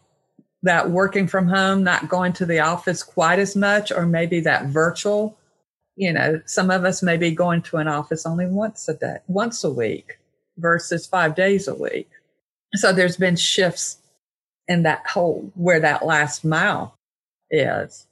that 0.64 0.92
working 0.92 1.28
from 1.28 1.48
home, 1.48 1.84
not 1.84 2.10
going 2.10 2.34
to 2.34 2.46
the 2.46 2.60
office 2.60 3.04
quite 3.04 3.40
as 3.40 3.56
much, 3.56 3.92
or 3.92 4.06
maybe 4.06 4.40
that 4.42 4.68
virtual, 4.68 5.38
you 5.96 6.14
know, 6.14 6.42
some 6.46 6.70
of 6.70 6.86
us 6.86 7.02
may 7.02 7.18
be 7.18 7.32
going 7.32 7.62
to 7.64 7.78
an 7.78 7.88
office 7.88 8.26
only 8.26 8.46
once 8.46 8.88
a 8.88 8.94
day, 8.94 9.18
once 9.28 9.64
a 9.64 9.72
week 9.72 10.20
versus 10.58 11.08
five 11.08 11.36
days 11.36 11.68
a 11.68 11.76
week. 11.76 12.10
So 12.76 12.94
there's 12.94 13.18
been 13.18 13.36
shifts 13.36 13.98
in 14.68 14.84
that 14.84 15.06
whole 15.08 15.52
where 15.56 15.80
that 15.80 16.06
last 16.06 16.46
mile 16.46 16.96
is. 17.50 18.08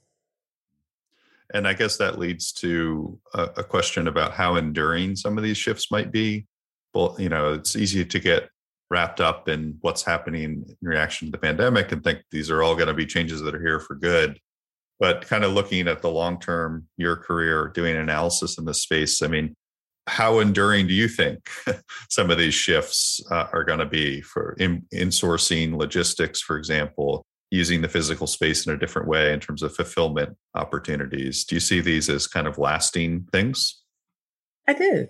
And 1.53 1.68
I 1.68 1.74
guess 1.74 1.98
that 1.98 2.20
leads 2.20 2.51
to 2.53 3.18
a, 3.34 3.44
a, 3.58 3.63
question 3.63 4.08
about 4.08 4.34
how 4.34 4.56
enduring 4.56 5.15
some 5.15 5.38
of 5.38 5.44
these 5.44 5.58
shifts 5.58 5.89
might 5.89 6.12
be. 6.12 6.46
Well, 6.94 7.15
you 7.18 7.29
know, 7.29 7.53
it's 7.53 7.75
easy 7.75 8.06
to 8.06 8.20
get 8.20 8.50
wrapped 8.89 9.22
up 9.22 9.48
in 9.48 9.77
what's 9.81 10.03
happening 10.03 10.65
in 10.81 10.88
reaction 10.88 11.27
to 11.27 11.31
the 11.31 11.38
pandemic 11.38 11.91
and 11.91 12.03
think 12.03 12.19
these 12.31 12.50
are 12.50 12.63
all 12.63 12.75
going 12.75 12.88
to 12.88 12.93
be 12.93 13.05
changes 13.05 13.41
that 13.41 13.55
are 13.55 13.62
here 13.62 13.79
for 13.79 13.96
good. 13.96 14.39
But 15.00 15.27
kind 15.27 15.43
of 15.43 15.53
looking 15.53 15.88
at 15.88 16.01
the 16.01 16.10
long 16.10 16.39
term, 16.39 16.88
your 16.98 17.15
career, 17.15 17.72
doing 17.74 17.96
analysis 17.96 18.58
in 18.58 18.65
this 18.65 18.81
space, 18.81 19.22
I 19.22 19.27
mean, 19.27 19.55
how 20.08 20.39
enduring 20.39 20.88
do 20.88 20.93
you 20.93 21.08
think 21.08 21.50
some 22.10 22.31
of 22.31 22.38
these 22.38 22.53
shifts 22.53 23.22
uh, 23.31 23.48
are 23.53 23.63
going 23.63 23.79
to 23.79 23.86
be 23.86 24.22
for 24.22 24.55
in, 24.60 24.86
insourcing 24.93 25.77
logistics, 25.77 26.41
for 26.41 26.58
example, 26.58 27.24
using 27.51 27.81
the 27.81 27.88
physical 27.88 28.27
space 28.27 28.65
in 28.65 28.74
a 28.74 28.77
different 28.77 29.08
way 29.08 29.31
in 29.31 29.39
terms 29.39 29.63
of 29.63 29.74
fulfillment 29.74 30.36
opportunities? 30.55 31.46
Do 31.46 31.55
you 31.55 31.60
see 31.60 31.79
these 31.79 32.10
as 32.10 32.27
kind 32.27 32.48
of 32.48 32.58
lasting 32.58 33.27
things? 33.31 33.81
I 34.67 34.74
do. 34.74 35.08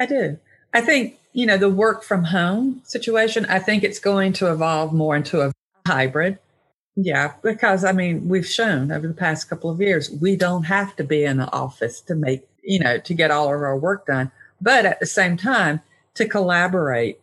I 0.00 0.06
do. 0.06 0.38
I 0.72 0.80
think, 0.80 1.18
you 1.38 1.46
know, 1.46 1.56
the 1.56 1.68
work 1.70 2.02
from 2.02 2.24
home 2.24 2.82
situation, 2.84 3.46
I 3.46 3.60
think 3.60 3.84
it's 3.84 4.00
going 4.00 4.32
to 4.34 4.50
evolve 4.50 4.92
more 4.92 5.14
into 5.14 5.40
a 5.40 5.52
hybrid. 5.86 6.38
Yeah, 6.96 7.34
because 7.42 7.84
I 7.84 7.92
mean, 7.92 8.28
we've 8.28 8.46
shown 8.46 8.90
over 8.90 9.06
the 9.06 9.14
past 9.14 9.48
couple 9.48 9.70
of 9.70 9.80
years, 9.80 10.10
we 10.10 10.34
don't 10.34 10.64
have 10.64 10.96
to 10.96 11.04
be 11.04 11.24
in 11.24 11.36
the 11.36 11.50
office 11.52 12.00
to 12.02 12.16
make 12.16 12.48
you 12.68 12.78
know, 12.78 12.98
to 12.98 13.14
get 13.14 13.30
all 13.30 13.46
of 13.46 13.62
our 13.62 13.78
work 13.78 14.06
done. 14.06 14.30
But 14.60 14.84
at 14.84 15.00
the 15.00 15.06
same 15.06 15.36
time, 15.38 15.80
to 16.14 16.28
collaborate, 16.28 17.18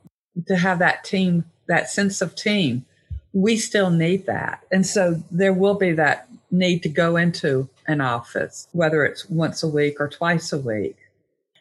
to 0.47 0.57
have 0.57 0.79
that 0.79 1.03
team, 1.03 1.45
that 1.67 1.89
sense 1.89 2.21
of 2.21 2.35
team, 2.35 2.85
we 3.31 3.57
still 3.57 3.91
need 3.91 4.25
that. 4.25 4.63
And 4.71 4.85
so 4.85 5.23
there 5.29 5.53
will 5.53 5.75
be 5.75 5.91
that 5.91 6.27
need 6.49 6.81
to 6.83 6.89
go 6.89 7.15
into 7.15 7.69
an 7.85 8.01
office, 8.01 8.67
whether 8.71 9.05
it's 9.05 9.29
once 9.29 9.61
a 9.61 9.67
week 9.67 9.97
or 9.99 10.07
twice 10.07 10.51
a 10.51 10.57
week. 10.57 10.97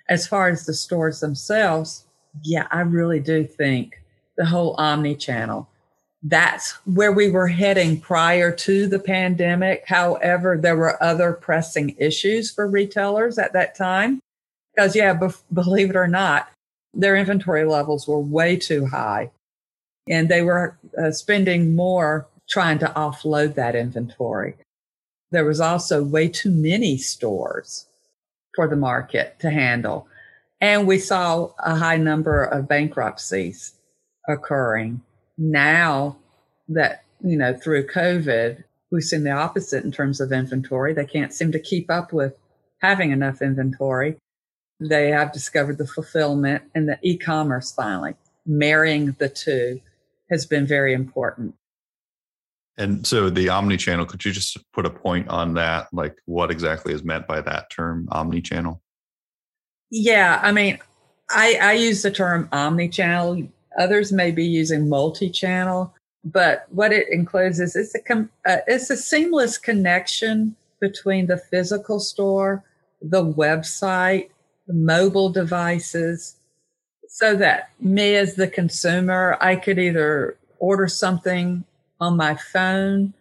As 0.08 0.26
far 0.26 0.48
as 0.48 0.64
the 0.64 0.74
stores 0.74 1.20
themselves, 1.20 2.03
yeah, 2.42 2.66
I 2.70 2.80
really 2.80 3.20
do 3.20 3.44
think 3.44 4.00
the 4.36 4.44
whole 4.44 4.74
omni 4.78 5.14
channel 5.14 5.68
that's 6.26 6.72
where 6.86 7.12
we 7.12 7.30
were 7.30 7.48
heading 7.48 8.00
prior 8.00 8.50
to 8.50 8.86
the 8.86 8.98
pandemic. 8.98 9.84
However, 9.86 10.56
there 10.56 10.76
were 10.76 11.00
other 11.02 11.34
pressing 11.34 11.94
issues 11.98 12.50
for 12.50 12.66
retailers 12.66 13.38
at 13.38 13.52
that 13.52 13.76
time. 13.76 14.20
Because, 14.74 14.96
yeah, 14.96 15.12
be- 15.12 15.28
believe 15.52 15.90
it 15.90 15.96
or 15.96 16.08
not, 16.08 16.48
their 16.94 17.14
inventory 17.14 17.64
levels 17.66 18.08
were 18.08 18.18
way 18.18 18.56
too 18.56 18.86
high. 18.86 19.30
And 20.08 20.28
they 20.30 20.40
were 20.40 20.78
uh, 20.98 21.10
spending 21.10 21.76
more 21.76 22.26
trying 22.48 22.78
to 22.78 22.86
offload 22.96 23.54
that 23.54 23.76
inventory. 23.76 24.54
There 25.30 25.44
was 25.44 25.60
also 25.60 26.02
way 26.02 26.28
too 26.28 26.50
many 26.50 26.96
stores 26.96 27.86
for 28.54 28.66
the 28.66 28.76
market 28.76 29.38
to 29.40 29.50
handle. 29.50 30.08
And 30.64 30.86
we 30.86 30.98
saw 30.98 31.50
a 31.58 31.76
high 31.76 31.98
number 31.98 32.42
of 32.42 32.66
bankruptcies 32.66 33.74
occurring 34.26 35.02
now 35.36 36.16
that, 36.68 37.04
you 37.22 37.36
know, 37.36 37.54
through 37.54 37.88
COVID, 37.88 38.64
we've 38.90 39.02
seen 39.02 39.24
the 39.24 39.30
opposite 39.30 39.84
in 39.84 39.92
terms 39.92 40.22
of 40.22 40.32
inventory. 40.32 40.94
They 40.94 41.04
can't 41.04 41.34
seem 41.34 41.52
to 41.52 41.58
keep 41.58 41.90
up 41.90 42.14
with 42.14 42.38
having 42.80 43.10
enough 43.10 43.42
inventory. 43.42 44.16
They 44.80 45.10
have 45.10 45.34
discovered 45.34 45.76
the 45.76 45.86
fulfillment 45.86 46.62
and 46.74 46.88
the 46.88 46.98
e 47.02 47.18
commerce 47.18 47.70
finally. 47.70 48.14
Marrying 48.46 49.16
the 49.18 49.28
two 49.28 49.82
has 50.30 50.46
been 50.46 50.66
very 50.66 50.94
important. 50.94 51.56
And 52.78 53.06
so 53.06 53.28
the 53.28 53.50
omni-channel, 53.50 54.06
could 54.06 54.24
you 54.24 54.32
just 54.32 54.56
put 54.72 54.86
a 54.86 54.90
point 54.90 55.28
on 55.28 55.52
that? 55.54 55.88
Like 55.92 56.16
what 56.24 56.50
exactly 56.50 56.94
is 56.94 57.04
meant 57.04 57.26
by 57.26 57.42
that 57.42 57.68
term, 57.68 58.08
omni-channel? 58.10 58.80
Yeah, 59.90 60.40
I 60.42 60.52
mean, 60.52 60.78
I, 61.30 61.58
I 61.60 61.72
use 61.74 62.02
the 62.02 62.10
term 62.10 62.48
omni-channel. 62.52 63.48
Others 63.78 64.12
may 64.12 64.30
be 64.30 64.44
using 64.44 64.88
multi-channel, 64.88 65.94
but 66.24 66.66
what 66.70 66.92
it 66.92 67.08
includes 67.10 67.60
is 67.60 67.76
it's 67.76 67.94
a 67.94 68.28
uh, 68.46 68.58
it's 68.66 68.90
a 68.90 68.96
seamless 68.96 69.58
connection 69.58 70.56
between 70.80 71.26
the 71.26 71.38
physical 71.38 72.00
store, 72.00 72.64
the 73.02 73.24
website, 73.24 74.30
the 74.66 74.74
mobile 74.74 75.30
devices, 75.30 76.36
so 77.08 77.36
that 77.36 77.70
me 77.80 78.16
as 78.16 78.34
the 78.36 78.48
consumer, 78.48 79.36
I 79.40 79.56
could 79.56 79.78
either 79.78 80.36
order 80.58 80.88
something 80.88 81.64
on 82.00 82.16
my 82.16 82.36
phone 82.36 83.14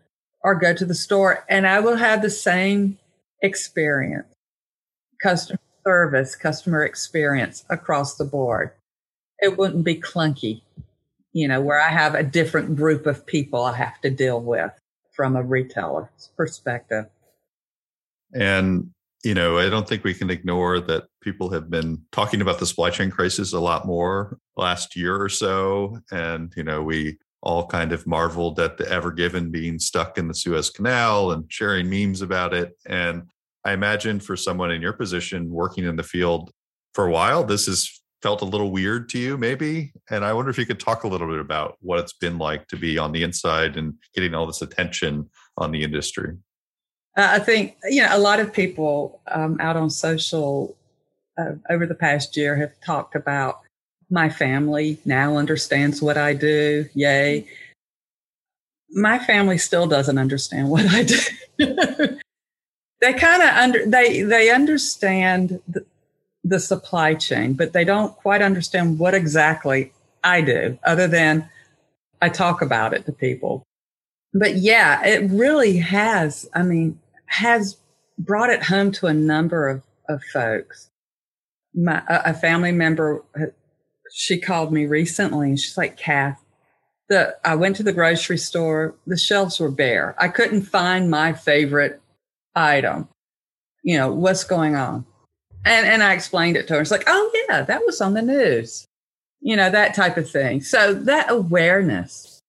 or 0.43 0.55
go 0.55 0.73
to 0.73 0.85
the 0.85 0.95
store 0.95 1.45
and 1.49 1.67
I 1.67 1.79
will 1.79 1.97
have 1.97 2.21
the 2.21 2.29
same 2.29 2.97
experience, 3.41 4.27
customer 5.21 5.59
service, 5.85 6.35
customer 6.35 6.83
experience 6.83 7.63
across 7.69 8.15
the 8.15 8.25
board. 8.25 8.71
It 9.39 9.57
wouldn't 9.57 9.83
be 9.83 9.99
clunky, 9.99 10.61
you 11.33 11.47
know, 11.47 11.61
where 11.61 11.81
I 11.81 11.89
have 11.89 12.15
a 12.15 12.23
different 12.23 12.75
group 12.75 13.05
of 13.05 13.25
people 13.25 13.63
I 13.63 13.75
have 13.75 13.99
to 14.01 14.09
deal 14.09 14.41
with 14.41 14.71
from 15.11 15.35
a 15.35 15.43
retailer's 15.43 16.29
perspective. 16.37 17.05
And, 18.33 18.91
you 19.23 19.33
know, 19.33 19.59
I 19.59 19.69
don't 19.69 19.87
think 19.87 20.03
we 20.03 20.13
can 20.13 20.29
ignore 20.29 20.79
that 20.79 21.03
people 21.21 21.49
have 21.51 21.69
been 21.69 22.01
talking 22.11 22.41
about 22.41 22.59
the 22.59 22.65
supply 22.65 22.89
chain 22.89 23.11
crisis 23.11 23.53
a 23.53 23.59
lot 23.59 23.85
more 23.85 24.37
last 24.57 24.95
year 24.95 25.21
or 25.21 25.29
so. 25.29 25.99
And, 26.11 26.51
you 26.55 26.63
know, 26.63 26.81
we 26.81 27.17
all 27.41 27.67
kind 27.67 27.91
of 27.91 28.07
marveled 28.07 28.59
at 28.59 28.77
the 28.77 28.89
Ever 28.89 29.11
Given 29.11 29.51
being 29.51 29.77
stuck 29.77 30.17
in 30.17 30.27
the 30.27 30.33
Suez 30.33 30.69
Canal 30.69 31.31
and 31.31 31.51
sharing 31.51 31.89
memes 31.89 32.21
about 32.21 32.53
it. 32.53 32.77
And 32.85 33.23
I 33.65 33.73
imagine 33.73 34.19
for 34.19 34.35
someone 34.35 34.71
in 34.71 34.81
your 34.81 34.93
position 34.93 35.49
working 35.49 35.85
in 35.85 35.95
the 35.95 36.03
field 36.03 36.51
for 36.93 37.07
a 37.07 37.11
while, 37.11 37.43
this 37.43 37.65
has 37.65 38.01
felt 38.21 38.41
a 38.41 38.45
little 38.45 38.71
weird 38.71 39.09
to 39.09 39.19
you, 39.19 39.37
maybe. 39.37 39.93
And 40.09 40.23
I 40.23 40.33
wonder 40.33 40.49
if 40.49 40.57
you 40.57 40.65
could 40.65 40.79
talk 40.79 41.03
a 41.03 41.07
little 41.07 41.27
bit 41.27 41.39
about 41.39 41.77
what 41.81 41.99
it's 41.99 42.13
been 42.13 42.37
like 42.37 42.67
to 42.69 42.77
be 42.77 42.97
on 42.97 43.11
the 43.11 43.23
inside 43.23 43.75
and 43.75 43.95
getting 44.15 44.33
all 44.33 44.47
this 44.47 44.61
attention 44.61 45.29
on 45.57 45.71
the 45.71 45.83
industry. 45.83 46.37
Uh, 47.17 47.27
I 47.31 47.39
think, 47.39 47.75
you 47.83 48.01
know, 48.01 48.09
a 48.11 48.17
lot 48.17 48.39
of 48.39 48.53
people 48.53 49.21
um, 49.27 49.57
out 49.59 49.75
on 49.75 49.89
social 49.89 50.75
uh, 51.37 51.53
over 51.69 51.85
the 51.85 51.95
past 51.95 52.35
year 52.37 52.55
have 52.55 52.79
talked 52.81 53.15
about 53.15 53.61
my 54.09 54.29
family 54.29 54.99
now 55.05 55.37
understands 55.37 56.01
what 56.01 56.17
I 56.17 56.33
do. 56.33 56.87
Yay. 56.93 57.47
My 58.91 59.19
family 59.19 59.57
still 59.57 59.87
doesn't 59.87 60.17
understand 60.17 60.69
what 60.69 60.85
I 60.87 61.03
do. 61.03 61.19
they 63.03 63.13
kind 63.13 63.43
of 63.43 63.49
under 63.49 63.85
they 63.85 64.21
they 64.21 64.49
understand 64.49 65.59
the, 65.67 65.85
the 66.43 66.59
supply 66.59 67.13
chain, 67.13 67.53
but 67.53 67.73
they 67.73 67.83
don't 67.83 68.15
quite 68.15 68.41
understand 68.41 68.97
what 68.97 69.13
exactly 69.13 69.91
I 70.23 70.39
do, 70.41 70.79
other 70.85 71.07
than 71.07 71.49
I 72.21 72.29
talk 72.29 72.61
about 72.61 72.93
it 72.93 73.05
to 73.05 73.11
people. 73.11 73.63
But 74.33 74.55
yeah, 74.55 75.05
it 75.05 75.29
really 75.29 75.77
has. 75.77 76.49
I 76.53 76.63
mean, 76.63 76.97
has 77.25 77.77
brought 78.17 78.49
it 78.49 78.63
home 78.63 78.91
to 78.93 79.07
a 79.07 79.13
number 79.13 79.67
of, 79.67 79.83
of 80.07 80.23
folks. 80.31 80.89
My, 81.75 82.03
a, 82.07 82.33
family 82.33 82.71
member 82.71 83.23
uh, 83.35 83.47
she 84.13 84.39
called 84.39 84.71
me 84.71 84.85
recently 84.85 85.49
and 85.49 85.59
she's 85.59 85.77
like, 85.77 85.97
Kath, 85.97 86.39
the 87.09 87.35
I 87.43 87.55
went 87.55 87.75
to 87.77 87.83
the 87.83 87.91
grocery 87.91 88.37
store, 88.37 88.95
the 89.07 89.17
shelves 89.17 89.59
were 89.59 89.71
bare. 89.71 90.15
I 90.19 90.27
couldn't 90.27 90.61
find 90.61 91.09
my 91.09 91.33
favorite 91.33 91.99
item. 92.55 93.07
You 93.83 93.97
know, 93.97 94.13
what's 94.13 94.43
going 94.43 94.75
on? 94.75 95.05
And 95.65 95.85
and 95.85 96.03
I 96.03 96.13
explained 96.13 96.57
it 96.57 96.67
to 96.67 96.75
her. 96.75 96.81
It's 96.81 96.91
like, 96.91 97.05
oh 97.07 97.45
yeah, 97.47 97.61
that 97.61 97.85
was 97.85 98.01
on 98.01 98.13
the 98.13 98.21
news. 98.21 98.85
You 99.41 99.55
know, 99.55 99.69
that 99.69 99.93
type 99.93 100.17
of 100.17 100.29
thing. 100.29 100.61
So 100.61 100.93
that 100.93 101.29
awareness 101.29 102.39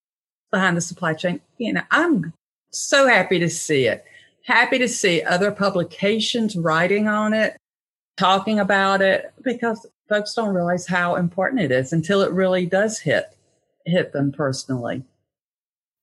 behind 0.51 0.77
the 0.77 0.81
supply 0.81 1.15
chain, 1.15 1.41
you 1.59 1.73
know, 1.73 1.83
I'm 1.91 2.33
so 2.71 3.09
happy 3.09 3.39
to 3.41 3.51
see 3.51 3.87
it. 3.87 4.05
Happy 4.45 4.79
to 4.79 4.89
see 4.89 5.23
other 5.23 5.51
publications 5.51 6.55
writing 6.55 7.09
on 7.09 7.33
it, 7.33 7.57
talking 8.17 8.61
about 8.61 9.01
it, 9.01 9.33
because 9.43 9.87
folks 10.09 10.35
don't 10.35 10.55
realize 10.55 10.87
how 10.87 11.17
important 11.17 11.63
it 11.63 11.73
is 11.73 11.93
until 11.93 12.21
it 12.21 12.31
really 12.31 12.67
does 12.67 12.99
hit 12.99 13.35
hit 13.87 14.13
them 14.13 14.33
personally. 14.33 15.03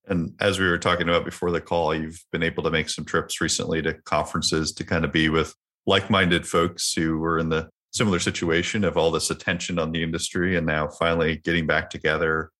And 0.08 0.34
as 0.40 0.60
we 0.60 0.68
were 0.68 0.78
talking 0.78 1.08
about 1.08 1.26
before 1.26 1.52
the 1.52 1.62
call, 1.62 1.94
you've 1.94 2.24
been 2.32 2.44
able 2.44 2.64
to 2.64 2.72
make 2.72 2.90
some 2.90 3.06
trips 3.06 3.40
recently 3.40 3.82
to 3.84 3.94
conferences 3.94 4.72
to 4.74 4.84
kind 4.84 5.06
of 5.06 5.12
be 5.12 5.30
with 5.30 5.54
like-minded 5.86 6.48
folks 6.48 6.94
who 6.94 7.18
were 7.18 7.40
in 7.40 7.50
the 7.50 7.70
similar 7.92 8.20
situation 8.20 8.84
of 8.84 8.98
all 8.98 9.12
this 9.12 9.30
attention 9.30 9.78
on 9.78 9.92
the 9.92 10.04
industry 10.04 10.56
and 10.56 10.66
now 10.66 10.88
finally 10.88 11.38
getting 11.38 11.68
back 11.68 11.90
together. 11.90 12.52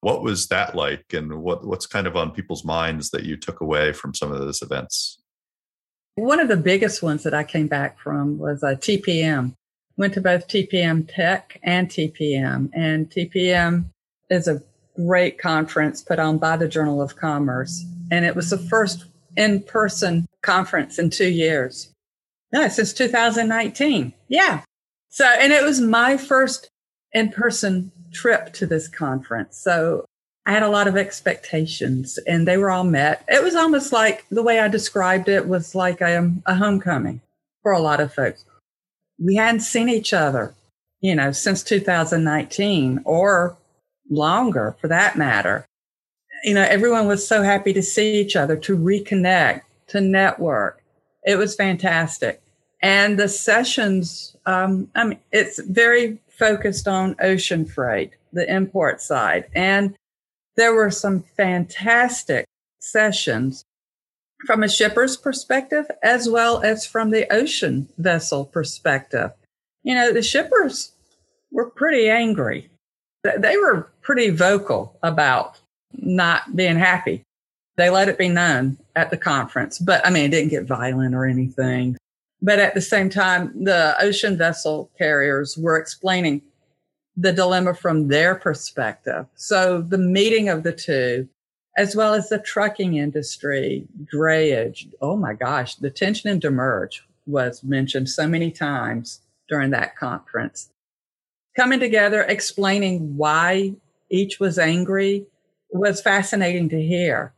What 0.00 0.22
was 0.22 0.48
that 0.48 0.74
like 0.74 1.12
and 1.12 1.40
what 1.42 1.66
what's 1.66 1.86
kind 1.86 2.06
of 2.06 2.16
on 2.16 2.30
people's 2.32 2.64
minds 2.64 3.10
that 3.10 3.24
you 3.24 3.36
took 3.36 3.60
away 3.60 3.92
from 3.92 4.14
some 4.14 4.30
of 4.30 4.38
those 4.38 4.62
events? 4.62 5.18
One 6.16 6.40
of 6.40 6.48
the 6.48 6.56
biggest 6.56 7.02
ones 7.02 7.22
that 7.24 7.34
I 7.34 7.44
came 7.44 7.66
back 7.66 7.98
from 7.98 8.38
was 8.38 8.62
uh, 8.62 8.68
a 8.68 8.76
TPM, 8.76 9.54
went 9.96 10.14
to 10.14 10.20
both 10.20 10.48
TPM 10.48 11.06
Tech 11.12 11.58
and 11.62 11.88
TPM. 11.88 12.70
And 12.72 13.10
TPM 13.10 13.86
is 14.30 14.48
a 14.48 14.62
great 14.96 15.38
conference 15.38 16.02
put 16.02 16.18
on 16.18 16.38
by 16.38 16.56
the 16.56 16.68
Journal 16.68 17.02
of 17.02 17.16
Commerce. 17.16 17.84
And 18.10 18.24
it 18.24 18.34
was 18.34 18.50
the 18.50 18.58
first 18.58 19.04
in 19.36 19.62
person 19.62 20.26
conference 20.42 20.98
in 20.98 21.10
two 21.10 21.28
years. 21.28 21.92
No, 22.52 22.68
since 22.68 22.92
2019. 22.92 24.12
Yeah. 24.28 24.62
So, 25.10 25.26
and 25.26 25.52
it 25.52 25.64
was 25.64 25.80
my 25.80 26.16
first 26.16 26.68
in 27.12 27.30
person 27.30 27.92
trip 28.12 28.52
to 28.54 28.66
this 28.66 28.88
conference. 28.88 29.58
So 29.58 30.04
I 30.46 30.52
had 30.52 30.62
a 30.62 30.68
lot 30.68 30.86
of 30.86 30.96
expectations 30.96 32.18
and 32.26 32.46
they 32.46 32.56
were 32.56 32.70
all 32.70 32.84
met. 32.84 33.24
It 33.28 33.42
was 33.42 33.54
almost 33.54 33.92
like 33.92 34.24
the 34.30 34.42
way 34.42 34.60
I 34.60 34.68
described 34.68 35.28
it 35.28 35.48
was 35.48 35.74
like 35.74 36.00
a, 36.00 36.32
a 36.46 36.54
homecoming 36.54 37.20
for 37.62 37.72
a 37.72 37.80
lot 37.80 38.00
of 38.00 38.14
folks 38.14 38.44
we 39.22 39.36
hadn't 39.36 39.60
seen 39.60 39.88
each 39.88 40.12
other, 40.12 40.54
you 41.00 41.14
know, 41.14 41.32
since 41.32 41.62
2019 41.62 43.00
or 43.04 43.56
longer 44.10 44.76
for 44.80 44.88
that 44.88 45.16
matter. 45.16 45.66
You 46.44 46.54
know, 46.54 46.62
everyone 46.62 47.06
was 47.06 47.26
so 47.26 47.42
happy 47.42 47.72
to 47.72 47.82
see 47.82 48.20
each 48.20 48.36
other, 48.36 48.56
to 48.58 48.76
reconnect, 48.76 49.62
to 49.88 50.00
network. 50.00 50.82
It 51.24 51.36
was 51.36 51.54
fantastic. 51.54 52.42
And 52.82 53.18
the 53.18 53.28
sessions, 53.28 54.36
um, 54.44 54.88
I 54.94 55.04
mean, 55.04 55.18
it's 55.32 55.60
very 55.60 56.20
focused 56.28 56.86
on 56.86 57.16
ocean 57.20 57.64
freight, 57.64 58.12
the 58.32 58.48
import 58.52 59.00
side. 59.00 59.46
And 59.54 59.96
there 60.56 60.74
were 60.74 60.90
some 60.90 61.24
fantastic 61.36 62.46
sessions 62.78 63.64
from 64.46 64.62
a 64.62 64.68
shipper's 64.68 65.16
perspective 65.16 65.86
as 66.02 66.28
well 66.28 66.62
as 66.62 66.86
from 66.86 67.10
the 67.10 67.32
ocean 67.32 67.88
vessel 67.98 68.44
perspective. 68.44 69.32
You 69.82 69.94
know, 69.94 70.12
the 70.12 70.22
shippers 70.22 70.92
were 71.50 71.70
pretty 71.70 72.08
angry. 72.08 72.68
They 73.38 73.56
were 73.56 73.90
pretty 74.02 74.30
vocal 74.30 74.96
about 75.02 75.58
not 75.92 76.56
being 76.56 76.76
happy. 76.76 77.22
They 77.76 77.90
let 77.90 78.08
it 78.08 78.18
be 78.18 78.28
known 78.28 78.78
at 78.94 79.10
the 79.10 79.16
conference, 79.16 79.78
but 79.78 80.06
I 80.06 80.10
mean, 80.10 80.24
it 80.24 80.30
didn't 80.30 80.50
get 80.50 80.64
violent 80.64 81.14
or 81.14 81.26
anything. 81.26 81.96
But 82.40 82.58
at 82.58 82.74
the 82.74 82.80
same 82.80 83.10
time, 83.10 83.64
the 83.64 83.96
ocean 84.00 84.36
vessel 84.36 84.90
carriers 84.96 85.56
were 85.56 85.76
explaining 85.76 86.42
the 87.16 87.32
dilemma 87.32 87.74
from 87.74 88.08
their 88.08 88.34
perspective. 88.34 89.26
So 89.36 89.80
the 89.80 89.98
meeting 89.98 90.48
of 90.48 90.62
the 90.62 90.72
two 90.72 91.28
as 91.76 91.94
well 91.94 92.14
as 92.14 92.28
the 92.28 92.38
trucking 92.38 92.96
industry, 92.96 93.86
drayage. 94.12 94.90
Oh 95.00 95.16
my 95.16 95.34
gosh, 95.34 95.74
the 95.74 95.90
tension 95.90 96.30
and 96.30 96.40
demurrage 96.40 97.06
was 97.26 97.62
mentioned 97.62 98.08
so 98.08 98.26
many 98.26 98.50
times 98.50 99.20
during 99.48 99.70
that 99.70 99.96
conference. 99.96 100.70
Coming 101.56 101.80
together, 101.80 102.22
explaining 102.22 103.16
why 103.16 103.74
each 104.10 104.38
was 104.38 104.58
angry 104.58 105.26
was 105.70 106.00
fascinating 106.02 106.68
to 106.68 106.80
hear. 106.80 107.32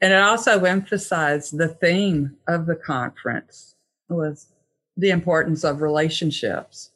And 0.00 0.12
it 0.12 0.20
also 0.20 0.64
emphasized 0.64 1.56
the 1.56 1.68
theme 1.68 2.36
of 2.46 2.66
the 2.66 2.76
conference 2.76 3.74
was 4.08 4.46
the 4.96 5.10
importance 5.10 5.64
of 5.64 5.80
relationships. 5.80 6.90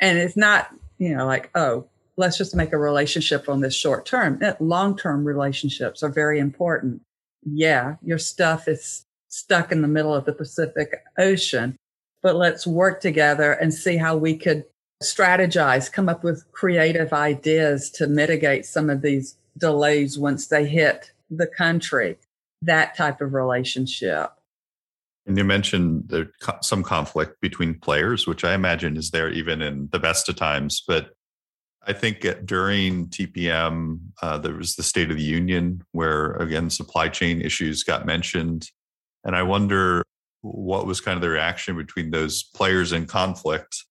And 0.00 0.18
it's 0.18 0.36
not, 0.36 0.74
you 0.98 1.14
know, 1.14 1.26
like, 1.26 1.50
oh, 1.54 1.86
let's 2.16 2.38
just 2.38 2.54
make 2.54 2.72
a 2.72 2.78
relationship 2.78 3.48
on 3.48 3.60
this 3.60 3.74
short 3.74 4.06
term. 4.06 4.40
Long 4.60 4.96
term 4.96 5.24
relationships 5.24 6.02
are 6.02 6.08
very 6.08 6.38
important. 6.38 7.02
Yeah, 7.44 7.96
your 8.02 8.18
stuff 8.18 8.68
is 8.68 9.04
stuck 9.28 9.72
in 9.72 9.82
the 9.82 9.88
middle 9.88 10.14
of 10.14 10.24
the 10.24 10.32
Pacific 10.32 11.02
Ocean, 11.18 11.76
but 12.22 12.36
let's 12.36 12.66
work 12.66 13.00
together 13.00 13.52
and 13.52 13.72
see 13.72 13.96
how 13.96 14.16
we 14.16 14.36
could 14.36 14.64
strategize, 15.02 15.92
come 15.92 16.08
up 16.08 16.24
with 16.24 16.50
creative 16.52 17.12
ideas 17.12 17.90
to 17.90 18.06
mitigate 18.06 18.66
some 18.66 18.90
of 18.90 19.02
these 19.02 19.36
delays 19.56 20.18
once 20.18 20.46
they 20.48 20.66
hit 20.66 21.12
the 21.30 21.46
country. 21.46 22.18
That 22.62 22.96
type 22.96 23.20
of 23.20 23.34
relationship. 23.34 24.32
And 25.26 25.36
you 25.36 25.44
mentioned 25.44 26.04
there's 26.08 26.28
some 26.62 26.82
conflict 26.82 27.40
between 27.40 27.74
players, 27.74 28.26
which 28.26 28.44
I 28.44 28.54
imagine 28.54 28.96
is 28.96 29.10
there 29.10 29.30
even 29.30 29.60
in 29.62 29.88
the 29.92 29.98
best 29.98 30.28
of 30.28 30.36
times. 30.36 30.82
But 30.86 31.10
I 31.86 31.92
think 31.92 32.26
during 32.44 33.08
TPM, 33.08 34.00
uh, 34.22 34.38
there 34.38 34.54
was 34.54 34.74
the 34.74 34.82
State 34.82 35.10
of 35.10 35.16
the 35.16 35.22
Union 35.22 35.84
where, 35.92 36.32
again, 36.32 36.70
supply 36.70 37.08
chain 37.08 37.40
issues 37.42 37.84
got 37.84 38.06
mentioned. 38.06 38.70
And 39.22 39.36
I 39.36 39.42
wonder 39.42 40.02
what 40.40 40.86
was 40.86 41.00
kind 41.00 41.16
of 41.16 41.22
the 41.22 41.28
reaction 41.28 41.76
between 41.76 42.10
those 42.10 42.42
players 42.42 42.92
in 42.92 43.06
conflict 43.06 43.84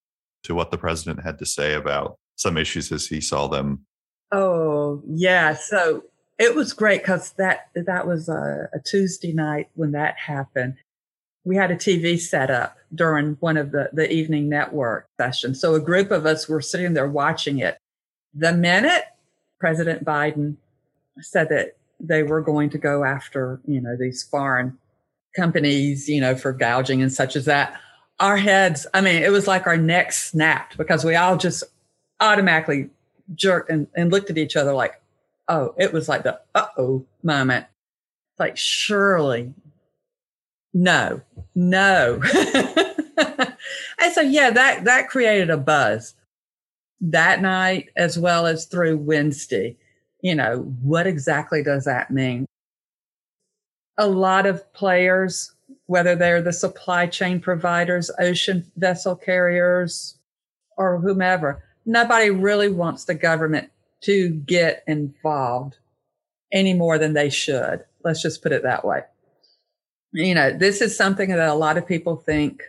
to 0.48 0.56
what 0.56 0.72
the 0.72 0.78
president 0.78 1.24
had 1.24 1.38
to 1.40 1.46
say 1.46 1.74
about 1.74 2.18
some 2.36 2.58
issues 2.58 2.92
as 2.92 3.08
he 3.08 3.22
saw 3.22 3.48
them. 3.48 3.86
Oh, 4.32 5.02
yeah. 5.06 5.54
So 5.54 6.04
it 6.40 6.56
was 6.56 6.74
great 6.74 7.02
because 7.02 7.34
that 7.34 7.70
that 7.76 8.08
was 8.08 8.30
a, 8.30 8.70
a, 8.74 8.80
Tuesday 8.80 9.34
night 9.34 9.70
when 9.76 9.92
that 9.92 10.18
happened. 10.18 10.76
We 11.44 11.56
had 11.56 11.72
a 11.72 11.76
TV 11.76 12.20
set 12.20 12.52
up 12.52 12.78
during 12.94 13.38
one 13.40 13.58
of 13.58 13.72
the 13.72 13.90
the 13.94 14.12
evening 14.12 14.50
network 14.50 15.08
sessions, 15.20 15.60
so 15.60 15.76
a 15.76 15.80
group 15.80 16.12
of 16.12 16.26
us 16.26 16.48
were 16.48 16.62
sitting 16.62 16.94
there 16.94 17.08
watching 17.08 17.60
it. 17.60 17.78
The 18.34 18.54
minute 18.54 19.06
President 19.60 20.04
Biden 20.04 20.58
said 21.20 21.50
that 21.50 21.78
they 22.00 22.22
were 22.24 22.42
going 22.42 22.70
to 22.72 22.78
go 22.78 23.04
after 23.04 23.62
you 23.66 23.82
know 23.82 23.96
these 23.98 24.24
foreign 24.24 24.78
companies, 25.36 26.10
you 26.10 26.20
know, 26.20 26.36
for 26.36 26.52
gouging 26.52 27.02
and 27.02 27.12
such 27.12 27.36
as 27.36 27.46
that, 27.46 27.80
our 28.20 28.38
heads, 28.38 28.88
I 28.94 29.02
mean, 29.02 29.22
it 29.22 29.32
was 29.32 29.48
like 29.48 29.68
our 29.68 29.78
necks 29.78 30.32
snapped 30.32 30.78
because 30.78 31.06
we 31.06 31.16
all 31.16 31.38
just 31.38 31.64
automatically 32.20 32.90
jerked 33.36 33.70
and, 33.70 33.88
and 33.96 34.12
looked 34.12 34.30
at 34.30 34.38
each 34.38 34.56
other 34.56 34.74
like, 34.74 35.00
oh, 35.48 35.74
it 35.78 35.94
was 35.94 36.10
like 36.10 36.24
the 36.24 36.40
uh 36.56 36.68
oh 36.78 37.06
moment. 37.24 37.66
Like, 38.40 38.58
surely, 38.58 39.54
no, 40.74 41.22
no. 41.56 42.22
and 43.18 44.14
so, 44.14 44.22
yeah, 44.22 44.52
that, 44.52 44.84
that 44.84 45.10
created 45.10 45.50
a 45.50 45.58
buzz 45.58 46.14
that 47.02 47.42
night 47.42 47.90
as 47.96 48.18
well 48.18 48.46
as 48.46 48.66
through 48.66 48.98
Wednesday. 48.98 49.78
You 50.22 50.36
know, 50.36 50.74
what 50.82 51.08
exactly 51.08 51.64
does 51.64 51.86
that 51.86 52.12
mean? 52.12 52.46
A 53.98 54.08
lot 54.08 54.46
of 54.46 54.72
players, 54.74 55.54
whether 55.88 56.16
they're 56.16 56.42
the 56.42 56.54
supply 56.54 57.08
chain 57.08 57.40
providers, 57.40 58.12
ocean 58.20 58.72
vessel 58.76 59.16
carriers, 59.16 60.18
or 60.78 61.00
whomever, 61.00 61.64
nobody 61.86 62.30
really 62.30 62.70
wants 62.70 63.06
the 63.06 63.16
government 63.16 63.72
to 64.02 64.30
get 64.30 64.84
involved 64.86 65.78
any 66.52 66.74
more 66.74 66.98
than 66.98 67.14
they 67.14 67.30
should. 67.30 67.84
Let's 68.04 68.22
just 68.22 68.44
put 68.44 68.52
it 68.52 68.64
that 68.64 68.86
way. 68.86 69.02
You 70.14 70.36
know, 70.36 70.52
this 70.52 70.82
is 70.82 70.96
something 70.96 71.30
that 71.30 71.50
a 71.50 71.54
lot 71.54 71.78
of 71.78 71.88
people 71.88 72.16
think 72.16 72.64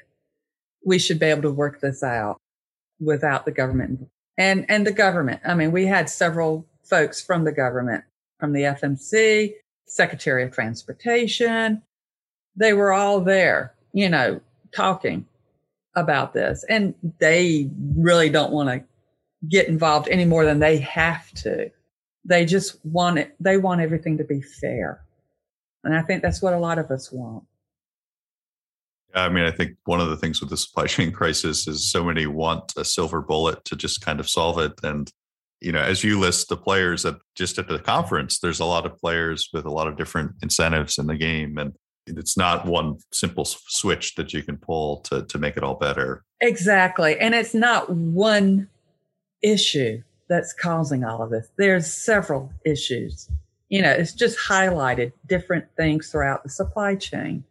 we 0.85 0.98
should 0.98 1.18
be 1.18 1.26
able 1.26 1.42
to 1.42 1.50
work 1.50 1.81
this 1.81 2.02
out 2.02 2.40
without 3.00 3.44
the 3.44 3.52
government 3.52 4.09
and 4.37 4.64
and 4.68 4.87
the 4.87 4.92
government. 4.92 5.40
I 5.44 5.54
mean, 5.54 5.72
we 5.72 5.87
had 5.87 6.09
several 6.09 6.66
folks 6.83 7.22
from 7.22 7.44
the 7.44 7.52
government, 7.52 8.04
from 8.40 8.52
the 8.52 8.62
FMC, 8.62 9.54
Secretary 9.87 10.44
of 10.44 10.52
Transportation. 10.52 11.83
They 12.59 12.73
were 12.73 12.92
all 12.92 13.21
there, 13.21 13.75
you 13.92 14.09
know, 14.09 14.40
talking 14.75 15.27
about 15.94 16.35
this, 16.35 16.64
and 16.68 16.94
they 17.18 17.71
really 17.97 18.29
don't 18.29 18.53
want 18.53 18.68
to 18.68 18.85
get 19.49 19.68
involved 19.68 20.09
any 20.09 20.25
more 20.25 20.44
than 20.44 20.59
they 20.59 20.79
have 20.79 21.31
to. 21.33 21.71
They 22.25 22.44
just 22.44 22.85
want 22.85 23.18
it, 23.18 23.35
they 23.40 23.57
want 23.57 23.81
everything 23.81 24.18
to 24.18 24.25
be 24.25 24.42
fair. 24.42 25.01
And 25.85 25.94
I 25.94 26.03
think 26.03 26.23
that's 26.23 26.42
what 26.42 26.55
a 26.55 26.59
lot 26.59 26.79
of 26.79 26.90
us 26.90 27.12
want. 27.12 27.44
I 29.14 29.29
mean, 29.29 29.44
I 29.44 29.51
think 29.51 29.77
one 29.85 30.01
of 30.01 30.11
the 30.11 30.16
things 30.16 30.40
with 30.40 30.51
the 30.51 30.57
supply 30.57 30.87
chain 30.87 31.12
crisis 31.12 31.66
is 31.66 31.90
so 31.90 32.05
many 32.05 32.27
want 32.27 32.75
a 32.77 32.85
silver 32.85 33.23
bullet 33.23 33.64
to 33.66 33.77
just 33.77 34.01
kind 34.01 34.21
of 34.21 34.29
solve 34.29 34.59
it. 34.59 34.73
And, 34.83 35.11
you 35.61 35.73
know, 35.73 35.81
as 35.81 36.05
you 36.05 36.21
list 36.21 36.49
the 36.49 36.57
players 36.57 37.05
that 37.05 37.16
just 37.35 37.59
at 37.59 37.68
the 37.68 37.79
conference, 37.79 38.38
there's 38.40 38.61
a 38.61 38.66
lot 38.66 38.85
of 38.85 38.99
players 38.99 39.49
with 39.53 39.64
a 39.64 39.71
lot 39.71 39.88
of 39.88 39.97
different 39.97 40.33
incentives 40.42 40.99
in 40.99 41.07
the 41.07 41.16
game. 41.16 41.57
And 41.57 41.75
it's 42.16 42.37
not 42.37 42.66
one 42.66 42.99
simple 43.12 43.44
switch 43.44 44.14
that 44.14 44.33
you 44.33 44.42
can 44.42 44.57
pull 44.57 45.01
to, 45.01 45.25
to 45.25 45.38
make 45.38 45.57
it 45.57 45.62
all 45.62 45.75
better. 45.75 46.25
Exactly. 46.40 47.18
And 47.18 47.35
it's 47.35 47.55
not 47.55 47.90
one 47.90 48.68
issue 49.42 50.03
that's 50.29 50.53
causing 50.53 51.05
all 51.05 51.23
of 51.23 51.31
this. 51.31 51.49
There's 51.57 51.92
several 51.92 52.53
issues. 52.64 53.29
You 53.68 53.83
know, 53.83 53.90
it's 53.90 54.12
just 54.12 54.38
highlighted 54.38 55.12
different 55.27 55.66
things 55.77 56.11
throughout 56.11 56.42
the 56.42 56.49
supply 56.49 56.94
chain 56.94 57.44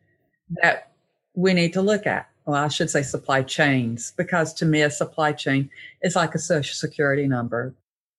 that 0.62 0.92
we 1.36 1.54
need 1.54 1.74
to 1.74 1.82
look 1.82 2.08
at. 2.08 2.30
Well, 2.46 2.64
I 2.64 2.70
should 2.70 2.90
say 2.90 3.04
supply 3.04 3.44
chains, 3.44 4.14
because 4.16 4.54
to 4.56 4.66
me, 4.66 4.82
a 4.82 4.90
supply 4.90 5.34
chain 5.34 5.70
is 6.02 6.16
like 6.16 6.34
a 6.34 6.40
social 6.40 6.76
security 6.76 7.28
number. 7.28 7.76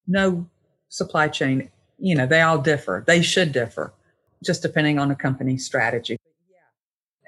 No 0.07 0.47
supply 0.91 1.29
chain, 1.29 1.71
you 1.99 2.15
know, 2.15 2.27
they 2.27 2.43
all 2.43 2.59
differ. 2.59 3.05
They 3.07 3.23
should 3.23 3.53
differ 3.53 3.95
just 4.45 4.63
depending 4.63 4.99
on 4.99 5.11
a 5.11 5.17
company's 5.17 5.65
strategy. 5.65 6.19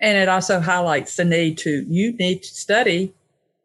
And 0.00 0.16
it 0.16 0.28
also 0.28 0.60
highlights 0.60 1.16
the 1.16 1.24
need 1.24 1.58
to, 1.58 1.84
you 1.88 2.12
need 2.16 2.42
to 2.42 2.54
study 2.54 3.14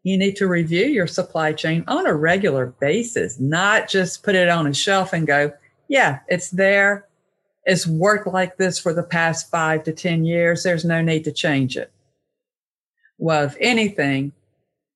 you 0.06 0.20
need 0.20 0.36
to 0.36 0.48
review 0.48 0.86
your 0.86 1.08
supply 1.08 1.52
chain 1.52 1.84
on 1.88 2.06
a 2.06 2.14
regular 2.14 2.68
basis, 2.68 3.40
not 3.40 3.90
just 3.90 4.22
put 4.22 4.36
it 4.36 4.50
on 4.50 4.68
a 4.68 4.74
shelf 4.74 5.14
and 5.14 5.26
go, 5.26 5.52
yeah, 5.90 6.20
it's 6.28 6.52
there. 6.52 7.08
It's 7.64 7.88
worked 7.88 8.28
like 8.28 8.58
this 8.58 8.78
for 8.78 8.94
the 8.94 9.02
past 9.02 9.50
five 9.50 9.84
to 9.86 9.92
10 9.92 10.24
years. 10.24 10.62
There's 10.62 10.86
no 10.86 11.02
need 11.02 11.24
to 11.24 11.32
change 11.32 11.76
it. 11.76 11.92
Well, 13.18 13.46
if 13.46 13.58
anything, 13.60 14.34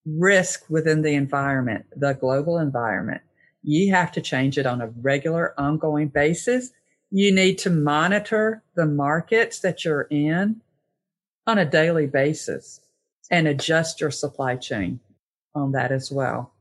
risk 0.05 0.65
within 0.69 1.01
the 1.01 1.15
environment, 1.15 1.85
the 1.95 2.13
global 2.13 2.59
environment, 2.59 3.21
you 3.63 3.91
have 3.91 4.11
to 4.11 4.21
change 4.21 4.59
it 4.59 4.67
on 4.67 4.79
a 4.79 4.91
regular, 5.01 5.59
ongoing 5.59 6.09
basis. 6.09 6.69
You 7.09 7.33
need 7.33 7.57
to 7.59 7.71
monitor 7.71 8.61
the 8.75 8.85
markets 8.85 9.61
that 9.61 9.83
you're 9.83 10.07
in 10.11 10.61
on 11.49 11.57
a 11.57 11.65
daily 11.65 12.07
basis 12.07 12.79
and 13.31 13.47
adjust 13.47 13.99
your 13.99 14.11
supply 14.11 14.55
chain 14.55 14.99
on 15.55 15.71
that 15.73 15.91
as 15.91 16.11
well. 16.11 16.53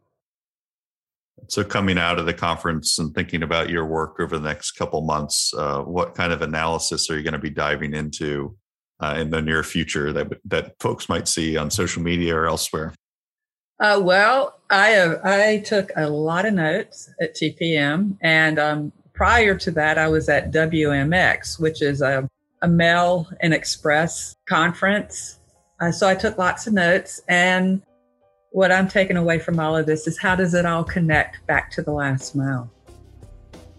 So, 1.46 1.62
coming 1.62 1.98
out 1.98 2.18
of 2.18 2.26
the 2.26 2.34
conference 2.34 2.98
and 2.98 3.14
thinking 3.14 3.42
about 3.42 3.70
your 3.70 3.86
work 3.86 4.18
over 4.18 4.38
the 4.38 4.48
next 4.48 4.72
couple 4.72 5.02
months, 5.02 5.54
uh, 5.56 5.82
what 5.82 6.14
kind 6.14 6.32
of 6.32 6.42
analysis 6.42 7.08
are 7.10 7.16
you 7.16 7.22
going 7.22 7.32
to 7.32 7.38
be 7.38 7.50
diving 7.50 7.94
into 7.94 8.56
uh, 9.00 9.14
in 9.16 9.30
the 9.30 9.40
near 9.40 9.62
future 9.62 10.12
that 10.12 10.32
that 10.46 10.74
folks 10.80 11.08
might 11.08 11.28
see 11.28 11.56
on 11.56 11.70
social 11.70 12.02
media 12.02 12.34
or 12.34 12.46
elsewhere? 12.46 12.92
Uh, 13.78 14.00
well, 14.02 14.58
I 14.70 14.88
have, 14.88 15.20
I 15.24 15.58
took 15.58 15.92
a 15.94 16.08
lot 16.08 16.44
of 16.44 16.54
notes 16.54 17.08
at 17.20 17.36
TPM, 17.36 18.16
and 18.20 18.58
um, 18.58 18.92
prior 19.12 19.54
to 19.56 19.70
that, 19.70 19.98
I 19.98 20.08
was 20.08 20.28
at 20.28 20.50
WMX, 20.50 21.60
which 21.60 21.80
is 21.80 22.02
a, 22.02 22.28
a 22.62 22.68
mail 22.68 23.28
and 23.40 23.54
express 23.54 24.36
conference 24.48 25.38
uh, 25.80 25.92
so 25.92 26.08
I 26.08 26.14
took 26.14 26.38
lots 26.38 26.66
of 26.66 26.72
notes. 26.72 27.20
And 27.28 27.82
what 28.50 28.72
I'm 28.72 28.88
taking 28.88 29.16
away 29.16 29.38
from 29.38 29.60
all 29.60 29.76
of 29.76 29.86
this 29.86 30.06
is 30.06 30.18
how 30.18 30.34
does 30.34 30.54
it 30.54 30.66
all 30.66 30.84
connect 30.84 31.46
back 31.46 31.70
to 31.72 31.82
the 31.82 31.92
last 31.92 32.34
mile? 32.34 32.70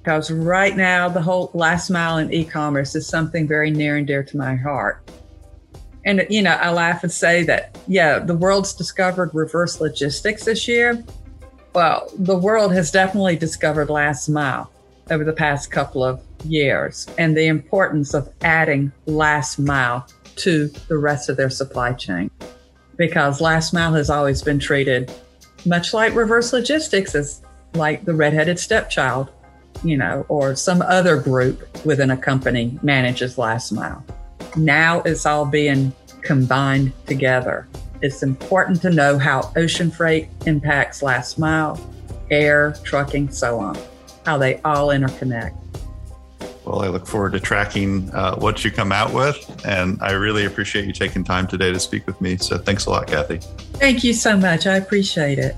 Because 0.02 0.32
right 0.32 0.76
now, 0.78 1.10
the 1.10 1.22
whole 1.22 1.52
last 1.54 1.90
mile 1.90 2.18
in 2.18 2.34
e 2.34 2.46
commerce 2.46 2.96
is 2.96 3.06
something 3.06 3.48
very 3.48 3.70
near 3.70 3.98
and 3.98 4.08
dear 4.08 4.24
to 4.24 4.38
my 4.38 4.56
heart. 4.56 5.12
And, 6.06 6.26
you 6.30 6.42
know, 6.42 6.52
I 6.52 6.72
laugh 6.72 7.04
and 7.04 7.12
say 7.12 7.44
that, 7.44 7.78
yeah, 7.86 8.20
the 8.20 8.36
world's 8.36 8.74
discovered 8.74 9.32
reverse 9.34 9.82
logistics 9.82 10.46
this 10.46 10.68
year. 10.68 11.04
Well, 11.76 12.10
the 12.18 12.38
world 12.38 12.74
has 12.74 12.90
definitely 12.90 13.36
discovered 13.36 13.90
last 13.90 14.30
mile 14.30 14.72
over 15.12 15.26
the 15.26 15.34
past 15.34 15.70
couple 15.70 16.04
of 16.04 16.22
years 16.46 17.08
and 17.18 17.36
the 17.36 17.48
importance 17.48 18.14
of 18.14 18.32
adding 18.42 18.92
last 19.06 19.60
mile 19.60 20.08
to 20.38 20.68
the 20.88 20.98
rest 20.98 21.30
of 21.30 21.38
their 21.38 21.50
supply 21.50 21.94
chain. 21.94 22.32
Because 22.96 23.42
last 23.42 23.74
mile 23.74 23.94
has 23.94 24.10
always 24.10 24.42
been 24.42 24.60
treated 24.60 25.12
much 25.66 25.94
like 25.94 26.16
reverse 26.16 26.54
logistics 26.54 27.16
as 27.16 27.42
like 27.74 28.06
the 28.06 28.14
redheaded 28.14 28.60
stepchild, 28.60 29.30
you 29.84 29.98
know, 29.98 30.26
or 30.30 30.56
some 30.56 30.82
other 30.82 31.18
group 31.18 31.86
within 31.86 32.12
a 32.12 32.18
company 32.18 32.78
manages 32.82 33.38
last 33.38 33.72
mile. 33.72 34.04
Now 34.56 35.02
it's 35.02 35.26
all 35.26 35.46
being 35.46 35.94
combined 36.22 36.92
together. 37.06 37.68
It's 38.02 38.24
important 38.24 38.82
to 38.84 38.90
know 38.90 39.18
how 39.18 39.52
ocean 39.56 39.92
freight 39.92 40.30
impacts 40.46 41.02
last 41.04 41.38
mile, 41.38 41.80
air, 42.32 42.76
trucking, 42.84 43.30
so 43.32 43.60
on, 43.60 43.78
how 44.26 44.38
they 44.38 44.62
all 44.62 44.88
interconnect. 44.88 45.56
Well, 46.70 46.84
I 46.84 46.88
look 46.90 47.08
forward 47.08 47.32
to 47.32 47.40
tracking 47.40 48.12
uh, 48.12 48.36
what 48.36 48.64
you 48.64 48.70
come 48.70 48.92
out 48.92 49.12
with. 49.12 49.66
And 49.66 49.98
I 50.04 50.12
really 50.12 50.46
appreciate 50.46 50.86
you 50.86 50.94
taking 50.94 51.24
time 51.24 51.48
today 51.48 51.74
to 51.74 51.80
speak 51.80 52.06
with 52.06 52.22
me. 52.22 52.38
So 52.38 52.60
thanks 52.60 52.86
a 52.86 52.92
lot, 52.92 53.08
Cathy. 53.08 53.40
Thank 53.80 54.04
you 54.04 54.14
so 54.14 54.38
much. 54.38 54.68
I 54.68 54.76
appreciate 54.76 55.40
it. 55.40 55.56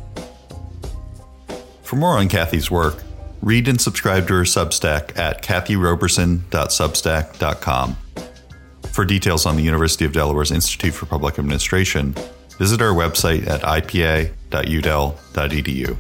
For 1.84 1.98
more 1.98 2.18
on 2.18 2.30
Cathy's 2.30 2.72
work, 2.72 3.04
read 3.42 3.68
and 3.68 3.82
subscribe 3.82 4.30
to 4.30 4.36
her 4.36 4.44
Substack 4.44 5.18
at 5.18 5.44
cathyroberson.substack.com. 5.44 7.98
For 8.94 9.04
details 9.04 9.46
on 9.46 9.58
the 9.58 9.64
University 9.64 10.06
of 10.06 10.14
Delaware's 10.14 10.52
Institute 10.52 10.94
for 10.94 11.08
Public 11.08 11.38
Administration, 11.38 12.16
visit 12.58 12.82
our 12.82 12.94
website 12.94 13.48
at 13.48 13.64
ipa.udel.edu. 13.64 15.98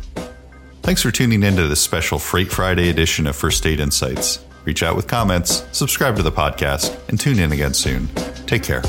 Thanks 0.83 1.01
for 1.01 1.11
tuning 1.11 1.43
in 1.43 1.57
to 1.57 1.67
this 1.67 1.81
special 1.81 2.17
Freight 2.17 2.49
Friday 2.49 2.87
edition 2.87 3.27
of 3.27 3.35
First 3.35 3.57
State 3.57 3.81
Insights. 3.81 4.39
Reach 4.65 4.83
out 4.83 4.95
with 4.95 5.07
comments, 5.07 5.65
subscribe 5.71 6.15
to 6.17 6.23
the 6.23 6.31
podcast, 6.31 6.97
and 7.09 7.19
tune 7.19 7.39
in 7.39 7.51
again 7.51 7.73
soon. 7.73 8.07
Take 8.45 8.63
care. 8.63 8.83